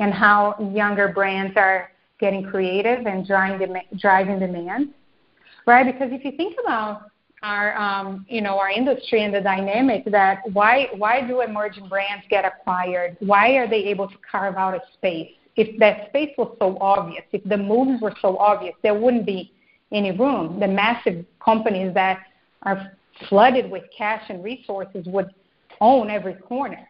and 0.00 0.12
how 0.12 0.72
younger 0.74 1.08
brands 1.08 1.56
are 1.56 1.92
getting 2.18 2.42
creative 2.42 3.06
and 3.06 3.26
driving, 3.26 3.76
driving 3.96 4.40
demand, 4.40 4.92
right? 5.66 5.86
Because 5.86 6.12
if 6.12 6.24
you 6.24 6.32
think 6.36 6.56
about 6.62 7.10
our 7.42 7.76
um, 7.76 8.26
you 8.28 8.40
know 8.40 8.58
our 8.58 8.70
industry 8.70 9.24
and 9.24 9.34
the 9.34 9.40
dynamic 9.40 10.04
that 10.06 10.40
why 10.52 10.88
why 10.96 11.26
do 11.26 11.40
emerging 11.40 11.88
brands 11.88 12.24
get 12.28 12.44
acquired? 12.44 13.16
Why 13.20 13.52
are 13.52 13.68
they 13.68 13.84
able 13.84 14.08
to 14.08 14.16
carve 14.30 14.56
out 14.56 14.74
a 14.74 14.80
space? 14.94 15.32
If 15.56 15.78
that 15.80 16.08
space 16.08 16.30
was 16.38 16.54
so 16.58 16.78
obvious, 16.80 17.24
if 17.32 17.42
the 17.44 17.56
moves 17.56 18.00
were 18.00 18.14
so 18.22 18.36
obvious, 18.38 18.74
there 18.82 18.94
wouldn't 18.94 19.26
be 19.26 19.52
any 19.92 20.12
room. 20.12 20.60
The 20.60 20.68
massive 20.68 21.24
companies 21.44 21.92
that 21.94 22.20
are 22.62 22.92
flooded 23.28 23.70
with 23.70 23.84
cash 23.96 24.22
and 24.28 24.42
resources 24.44 25.06
would 25.06 25.30
own 25.80 26.10
every 26.10 26.34
corner. 26.34 26.86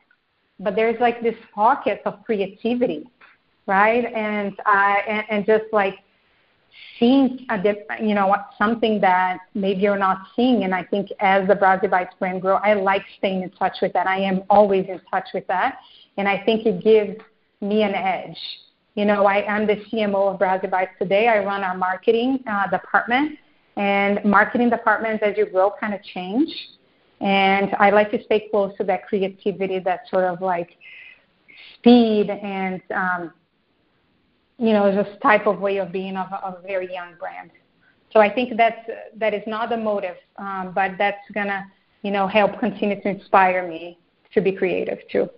But 0.58 0.76
there's 0.76 1.00
like 1.00 1.22
this 1.22 1.36
pocket 1.54 2.02
of 2.04 2.22
creativity, 2.24 3.08
right? 3.66 4.04
And 4.04 4.52
uh, 4.66 4.96
and, 5.08 5.24
and 5.30 5.46
just 5.46 5.64
like 5.72 5.94
seeing 6.98 7.46
a 7.50 7.60
diff, 7.60 7.78
you 8.00 8.14
know 8.14 8.34
something 8.58 9.00
that 9.00 9.38
maybe 9.54 9.80
you're 9.80 9.98
not 9.98 10.18
seeing. 10.36 10.64
And 10.64 10.74
i 10.74 10.84
think 10.84 11.08
as 11.20 11.48
the 11.48 11.54
Bites 11.54 12.14
brand 12.18 12.42
grow 12.42 12.56
i 12.56 12.74
like 12.74 13.02
staying 13.18 13.42
in 13.42 13.50
touch 13.50 13.78
with 13.82 13.92
that. 13.94 14.06
I 14.06 14.18
am 14.18 14.42
always 14.50 14.86
in 14.88 15.00
touch 15.10 15.28
with 15.34 15.46
that. 15.48 15.78
And 16.16 16.28
i 16.28 16.42
think 16.44 16.66
it 16.66 16.82
gives 16.82 17.18
me 17.60 17.82
an 17.82 17.94
edge. 17.94 18.38
You 18.94 19.04
know 19.04 19.24
i 19.26 19.42
am 19.42 19.66
the 19.66 19.76
cmo 19.76 20.34
of 20.34 20.38
Bites 20.38 20.92
today. 20.98 21.28
I 21.28 21.44
run 21.44 21.62
our 21.64 21.76
marketing 21.76 22.42
uh, 22.46 22.68
department. 22.68 23.38
And 23.76 24.22
marketing 24.24 24.68
departments 24.68 25.22
as 25.24 25.36
you 25.38 25.46
grow 25.46 25.72
kind 25.80 25.94
of 25.94 26.02
change. 26.02 26.50
And 27.20 27.74
i 27.78 27.90
like 27.90 28.10
to 28.10 28.22
stay 28.24 28.48
close 28.50 28.76
to 28.78 28.84
that 28.84 29.06
creativity 29.06 29.78
that 29.80 30.08
sort 30.10 30.24
of 30.24 30.40
like 30.40 30.76
speed 31.74 32.30
and 32.30 32.80
um, 32.94 33.32
you 34.60 34.74
know, 34.74 34.94
this 34.94 35.08
type 35.22 35.46
of 35.46 35.58
way 35.60 35.78
of 35.78 35.90
being 35.90 36.16
of 36.18 36.30
a, 36.30 36.44
of 36.44 36.62
a 36.62 36.66
very 36.66 36.92
young 36.92 37.14
brand. 37.18 37.50
So 38.12 38.20
I 38.20 38.28
think 38.28 38.56
that's 38.56 38.88
that 39.16 39.32
is 39.32 39.42
not 39.46 39.70
the 39.70 39.76
motive, 39.76 40.16
um, 40.36 40.72
but 40.74 40.98
that's 40.98 41.26
gonna, 41.32 41.64
you 42.02 42.10
know, 42.10 42.26
help 42.26 42.58
continue 42.60 43.00
to 43.00 43.08
inspire 43.08 43.66
me 43.66 43.98
to 44.34 44.40
be 44.42 44.52
creative 44.52 44.98
too. 45.10 45.30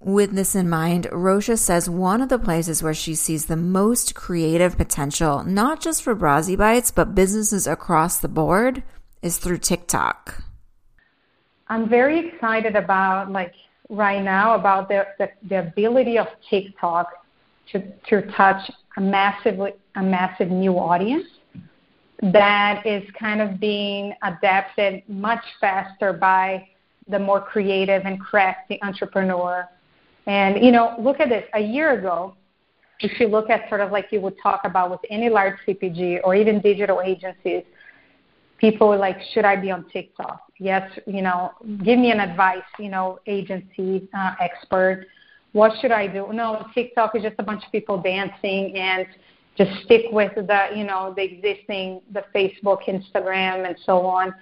With 0.00 0.32
this 0.34 0.54
in 0.54 0.68
mind, 0.68 1.08
Rocha 1.12 1.56
says 1.56 1.90
one 1.90 2.22
of 2.22 2.28
the 2.28 2.38
places 2.38 2.82
where 2.82 2.94
she 2.94 3.14
sees 3.14 3.46
the 3.46 3.56
most 3.56 4.14
creative 4.14 4.76
potential, 4.76 5.44
not 5.44 5.80
just 5.80 6.02
for 6.02 6.14
Brazi 6.14 6.56
Bites, 6.56 6.90
but 6.90 7.14
businesses 7.14 7.66
across 7.66 8.18
the 8.18 8.28
board, 8.28 8.82
is 9.22 9.38
through 9.38 9.58
TikTok. 9.58 10.42
I'm 11.68 11.88
very 11.88 12.28
excited 12.28 12.76
about 12.76 13.30
like 13.30 13.54
right 13.88 14.22
now 14.22 14.54
about 14.54 14.88
the, 14.88 15.06
the, 15.18 15.30
the 15.48 15.60
ability 15.60 16.18
of 16.18 16.28
TikTok 16.48 17.23
to, 17.72 17.82
to 18.08 18.30
touch 18.32 18.70
a 18.96 19.00
massively 19.00 19.72
a 19.96 20.02
massive 20.02 20.50
new 20.50 20.72
audience 20.72 21.26
that 22.32 22.84
is 22.86 23.02
kind 23.18 23.40
of 23.40 23.60
being 23.60 24.12
adapted 24.22 25.02
much 25.08 25.42
faster 25.60 26.12
by 26.12 26.66
the 27.08 27.18
more 27.18 27.40
creative 27.40 28.02
and 28.04 28.20
crafty 28.20 28.80
entrepreneur. 28.82 29.68
And 30.26 30.64
you 30.64 30.72
know, 30.72 30.94
look 30.98 31.20
at 31.20 31.28
this. 31.28 31.44
A 31.54 31.60
year 31.60 31.98
ago, 31.98 32.34
if 33.00 33.20
you 33.20 33.28
look 33.28 33.50
at 33.50 33.68
sort 33.68 33.80
of 33.80 33.92
like 33.92 34.06
you 34.10 34.20
would 34.20 34.36
talk 34.42 34.62
about 34.64 34.90
with 34.90 35.00
any 35.10 35.28
large 35.28 35.58
CPG 35.66 36.20
or 36.24 36.34
even 36.34 36.60
digital 36.60 37.02
agencies, 37.02 37.64
people 38.58 38.88
were 38.88 38.96
like, 38.96 39.18
should 39.32 39.44
I 39.44 39.56
be 39.56 39.70
on 39.70 39.84
TikTok? 39.90 40.40
Yes, 40.58 40.90
you 41.06 41.20
know, 41.20 41.52
give 41.84 41.98
me 41.98 42.10
an 42.10 42.20
advice, 42.20 42.62
you 42.78 42.88
know, 42.88 43.18
agency 43.26 44.08
uh, 44.16 44.34
expert 44.40 45.06
what 45.54 45.72
should 45.80 45.92
I 45.92 46.06
do? 46.08 46.28
No, 46.32 46.66
TikTok 46.74 47.14
is 47.14 47.22
just 47.22 47.36
a 47.38 47.42
bunch 47.42 47.64
of 47.64 47.72
people 47.72 47.96
dancing 48.02 48.76
and 48.76 49.06
just 49.56 49.70
stick 49.84 50.06
with 50.10 50.34
the, 50.34 50.66
you 50.74 50.82
know, 50.82 51.14
the 51.16 51.22
existing, 51.22 52.02
the 52.12 52.24
Facebook, 52.34 52.80
Instagram, 52.88 53.66
and 53.66 53.76
so 53.86 54.04
on. 54.04 54.34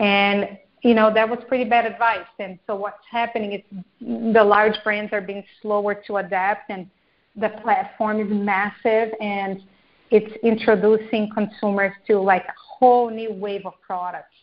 And, 0.00 0.58
you 0.82 0.94
know, 0.94 1.14
that 1.14 1.28
was 1.28 1.38
pretty 1.46 1.64
bad 1.64 1.86
advice. 1.86 2.26
And 2.40 2.58
so 2.66 2.74
what's 2.74 2.98
happening 3.08 3.52
is 3.52 3.62
the 4.00 4.42
large 4.42 4.74
brands 4.82 5.12
are 5.12 5.20
being 5.20 5.44
slower 5.62 5.94
to 6.08 6.16
adapt 6.16 6.68
and 6.68 6.90
the 7.36 7.50
platform 7.62 8.20
is 8.20 8.26
massive 8.28 9.14
and 9.20 9.62
it's 10.10 10.34
introducing 10.42 11.30
consumers 11.32 11.92
to 12.08 12.18
like 12.18 12.42
a 12.42 12.54
whole 12.56 13.08
new 13.08 13.32
wave 13.32 13.66
of 13.66 13.74
products. 13.86 14.34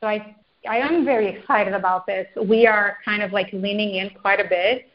So 0.00 0.06
I 0.06 0.36
I 0.68 0.76
am 0.76 1.04
very 1.04 1.26
excited 1.26 1.72
about 1.72 2.06
this. 2.06 2.26
We 2.46 2.66
are 2.66 2.98
kind 3.04 3.22
of 3.22 3.32
like 3.32 3.48
leaning 3.52 3.96
in 3.96 4.10
quite 4.10 4.40
a 4.40 4.48
bit, 4.48 4.90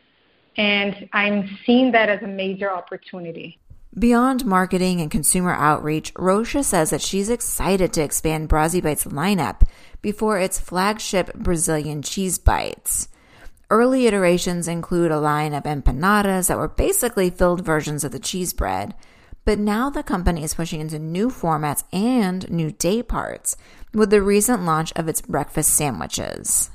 and 0.58 1.10
I'm 1.14 1.58
seeing 1.66 1.92
that 1.92 2.10
as 2.10 2.22
a 2.22 2.28
major 2.28 2.72
opportunity. 2.72 3.60
Beyond 3.98 4.46
marketing 4.46 5.00
and 5.00 5.10
consumer 5.10 5.54
outreach, 5.54 6.12
Rocha 6.18 6.64
says 6.64 6.90
that 6.90 7.02
she's 7.02 7.30
excited 7.30 7.94
to 7.94 8.04
expand 8.04 8.50
Brazi 8.50 8.84
Bites 8.84 9.06
lineup 9.06 9.62
before 10.02 10.38
its 10.38 10.60
flagship 10.60 11.34
Brazilian 11.34 12.02
cheese 12.02 12.38
bites. 12.38 13.08
Early 13.70 14.06
iterations 14.06 14.68
include 14.68 15.12
a 15.12 15.20
line 15.20 15.54
of 15.54 15.64
empanadas 15.64 16.50
that 16.50 16.58
were 16.58 16.68
basically 16.68 17.30
filled 17.30 17.66
versions 17.66 18.04
of 18.04 18.12
the 18.12 18.20
cheese 18.20 18.54
bread, 18.54 18.94
but 19.46 19.60
now 19.60 19.90
the 19.90 20.04
company 20.04 20.44
is 20.44 20.56
pushing 20.56 20.82
into 20.82 21.00
new 21.00 21.30
formats 21.30 21.84
and 21.94 22.50
new 22.52 22.72
day 22.72 23.02
parts 23.02 23.56
with 23.94 24.10
the 24.10 24.22
recent 24.22 24.64
launch 24.64 24.92
of 24.98 25.08
its 25.08 25.22
breakfast 25.22 25.74
sandwiches. 25.74 26.70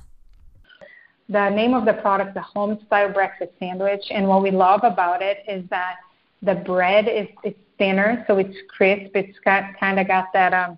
The 1.31 1.49
name 1.49 1.75
of 1.75 1.85
the 1.85 1.95
product, 1.95 2.35
the 2.35 2.43
home 2.43 2.79
style 2.87 3.12
breakfast 3.12 3.53
sandwich, 3.61 4.03
and 4.11 4.27
what 4.27 4.43
we 4.43 4.51
love 4.51 4.81
about 4.83 5.23
it 5.23 5.38
is 5.47 5.64
that 5.71 5.95
the 6.43 6.57
bread 6.57 7.07
is 7.07 7.29
it's 7.45 7.59
thinner, 7.79 8.25
so 8.27 8.38
it's 8.38 8.57
crisp. 8.69 9.12
It's 9.14 9.38
got 9.45 9.79
kind 9.79 10.01
of 10.01 10.09
got 10.09 10.33
that 10.33 10.53
um, 10.53 10.77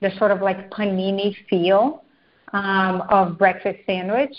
the 0.00 0.10
sort 0.18 0.32
of 0.32 0.42
like 0.42 0.70
panini 0.70 1.36
feel 1.48 2.02
um, 2.52 3.02
of 3.10 3.38
breakfast 3.38 3.78
sandwich. 3.86 4.34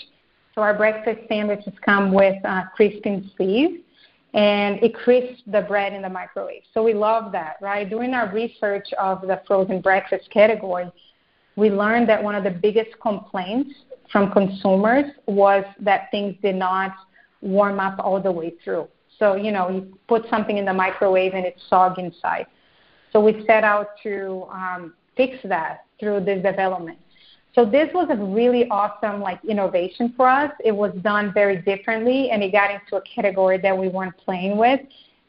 So 0.54 0.60
our 0.60 0.74
breakfast 0.74 1.20
sandwiches 1.28 1.72
come 1.82 2.12
with 2.12 2.36
uh, 2.44 2.64
crisping 2.76 3.30
sleeves, 3.36 3.80
and 4.34 4.82
it 4.82 4.94
crisps 4.94 5.42
the 5.46 5.62
bread 5.62 5.94
in 5.94 6.02
the 6.02 6.10
microwave. 6.10 6.62
So 6.74 6.82
we 6.82 6.92
love 6.92 7.32
that, 7.32 7.56
right? 7.62 7.88
Doing 7.88 8.12
our 8.12 8.30
research 8.32 8.88
of 8.98 9.22
the 9.22 9.40
frozen 9.46 9.80
breakfast 9.80 10.28
category, 10.30 10.90
we 11.58 11.70
learned 11.70 12.08
that 12.08 12.22
one 12.22 12.36
of 12.36 12.44
the 12.44 12.50
biggest 12.50 12.90
complaints 13.00 13.74
from 14.12 14.30
consumers 14.30 15.06
was 15.26 15.64
that 15.80 16.08
things 16.12 16.36
did 16.40 16.54
not 16.54 16.92
warm 17.40 17.80
up 17.80 17.98
all 17.98 18.22
the 18.22 18.30
way 18.30 18.54
through. 18.62 18.86
So, 19.18 19.34
you 19.34 19.50
know, 19.50 19.68
you 19.68 19.98
put 20.06 20.22
something 20.30 20.56
in 20.56 20.64
the 20.64 20.72
microwave 20.72 21.34
and 21.34 21.44
it's 21.44 21.60
soggy 21.68 22.02
inside. 22.02 22.46
So 23.12 23.20
we 23.20 23.44
set 23.44 23.64
out 23.64 23.88
to 24.04 24.46
um, 24.52 24.94
fix 25.16 25.36
that 25.44 25.84
through 25.98 26.24
this 26.24 26.42
development. 26.44 26.98
So 27.56 27.64
this 27.64 27.88
was 27.92 28.06
a 28.10 28.16
really 28.16 28.68
awesome 28.68 29.20
like 29.20 29.44
innovation 29.44 30.14
for 30.16 30.28
us. 30.28 30.52
It 30.64 30.70
was 30.70 30.92
done 31.02 31.32
very 31.34 31.60
differently 31.62 32.30
and 32.30 32.40
it 32.40 32.52
got 32.52 32.70
into 32.70 32.96
a 32.96 33.02
category 33.02 33.58
that 33.58 33.76
we 33.76 33.88
weren't 33.88 34.16
playing 34.16 34.56
with. 34.56 34.78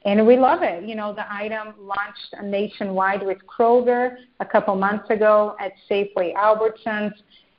And 0.06 0.26
we 0.26 0.38
love 0.38 0.64
it. 0.64 0.84
You 0.86 0.96
know, 0.96 1.14
the 1.14 1.32
item 1.32 1.74
launched 1.78 2.36
nationwide 2.42 3.26
with 3.26 3.40
Kroger 3.46 4.16
a 4.40 4.46
couple 4.46 4.76
months 4.76 5.10
ago 5.10 5.56
at 5.60 5.74
Safeway 5.90 6.34
Albertsons. 6.36 7.14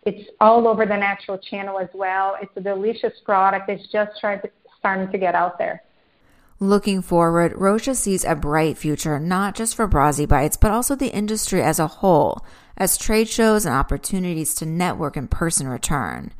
It's 0.04 0.30
all 0.40 0.66
over 0.66 0.86
the 0.86 0.96
natural 0.96 1.36
channel 1.36 1.78
as 1.78 1.90
well. 1.92 2.36
It's 2.40 2.52
a 2.56 2.60
delicious 2.60 3.12
product. 3.24 3.68
It's 3.68 3.86
just 3.92 4.12
starting 4.16 5.12
to 5.12 5.18
get 5.18 5.34
out 5.34 5.58
there. 5.58 5.82
Looking 6.58 7.02
forward, 7.02 7.54
Rocha 7.56 7.94
sees 7.94 8.24
a 8.24 8.34
bright 8.34 8.76
future 8.78 9.18
not 9.18 9.54
just 9.54 9.74
for 9.74 9.88
Brazi 9.88 10.26
Bites, 10.26 10.56
but 10.56 10.70
also 10.70 10.94
the 10.94 11.08
industry 11.08 11.62
as 11.62 11.78
a 11.78 11.86
whole, 11.86 12.44
as 12.76 12.98
trade 12.98 13.28
shows 13.28 13.66
and 13.66 13.74
opportunities 13.74 14.54
to 14.56 14.66
network 14.66 15.16
in 15.16 15.28
person 15.28 15.68
return. 15.68 16.32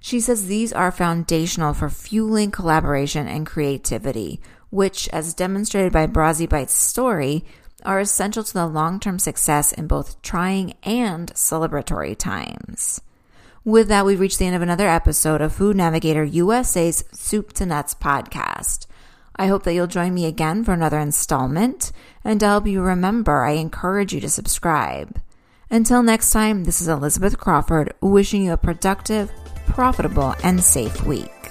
She 0.00 0.20
says 0.20 0.46
these 0.46 0.72
are 0.72 0.90
foundational 0.90 1.74
for 1.74 1.88
fueling 1.88 2.50
collaboration 2.50 3.28
and 3.28 3.46
creativity, 3.46 4.40
which, 4.72 5.06
as 5.10 5.34
demonstrated 5.34 5.92
by 5.92 6.06
Brazi 6.06 6.48
Bites' 6.48 6.72
story, 6.72 7.44
are 7.84 8.00
essential 8.00 8.42
to 8.42 8.54
the 8.54 8.66
long 8.66 8.98
term 8.98 9.18
success 9.18 9.70
in 9.70 9.86
both 9.86 10.20
trying 10.22 10.74
and 10.82 11.30
celebratory 11.34 12.16
times. 12.16 13.02
With 13.64 13.88
that, 13.88 14.06
we've 14.06 14.18
reached 14.18 14.38
the 14.38 14.46
end 14.46 14.56
of 14.56 14.62
another 14.62 14.88
episode 14.88 15.42
of 15.42 15.52
Food 15.52 15.76
Navigator 15.76 16.24
USA's 16.24 17.04
Soup 17.12 17.52
to 17.52 17.66
Nuts 17.66 17.94
podcast. 17.94 18.86
I 19.36 19.46
hope 19.46 19.64
that 19.64 19.74
you'll 19.74 19.86
join 19.86 20.14
me 20.14 20.24
again 20.24 20.64
for 20.64 20.72
another 20.72 20.98
installment, 20.98 21.92
and 22.24 22.40
to 22.40 22.46
help 22.46 22.66
you 22.66 22.80
remember, 22.80 23.44
I 23.44 23.52
encourage 23.52 24.14
you 24.14 24.20
to 24.20 24.30
subscribe. 24.30 25.20
Until 25.70 26.02
next 26.02 26.30
time, 26.30 26.64
this 26.64 26.80
is 26.80 26.88
Elizabeth 26.88 27.38
Crawford 27.38 27.92
wishing 28.00 28.44
you 28.44 28.52
a 28.52 28.56
productive, 28.56 29.30
profitable, 29.66 30.34
and 30.42 30.62
safe 30.64 31.04
week. 31.04 31.41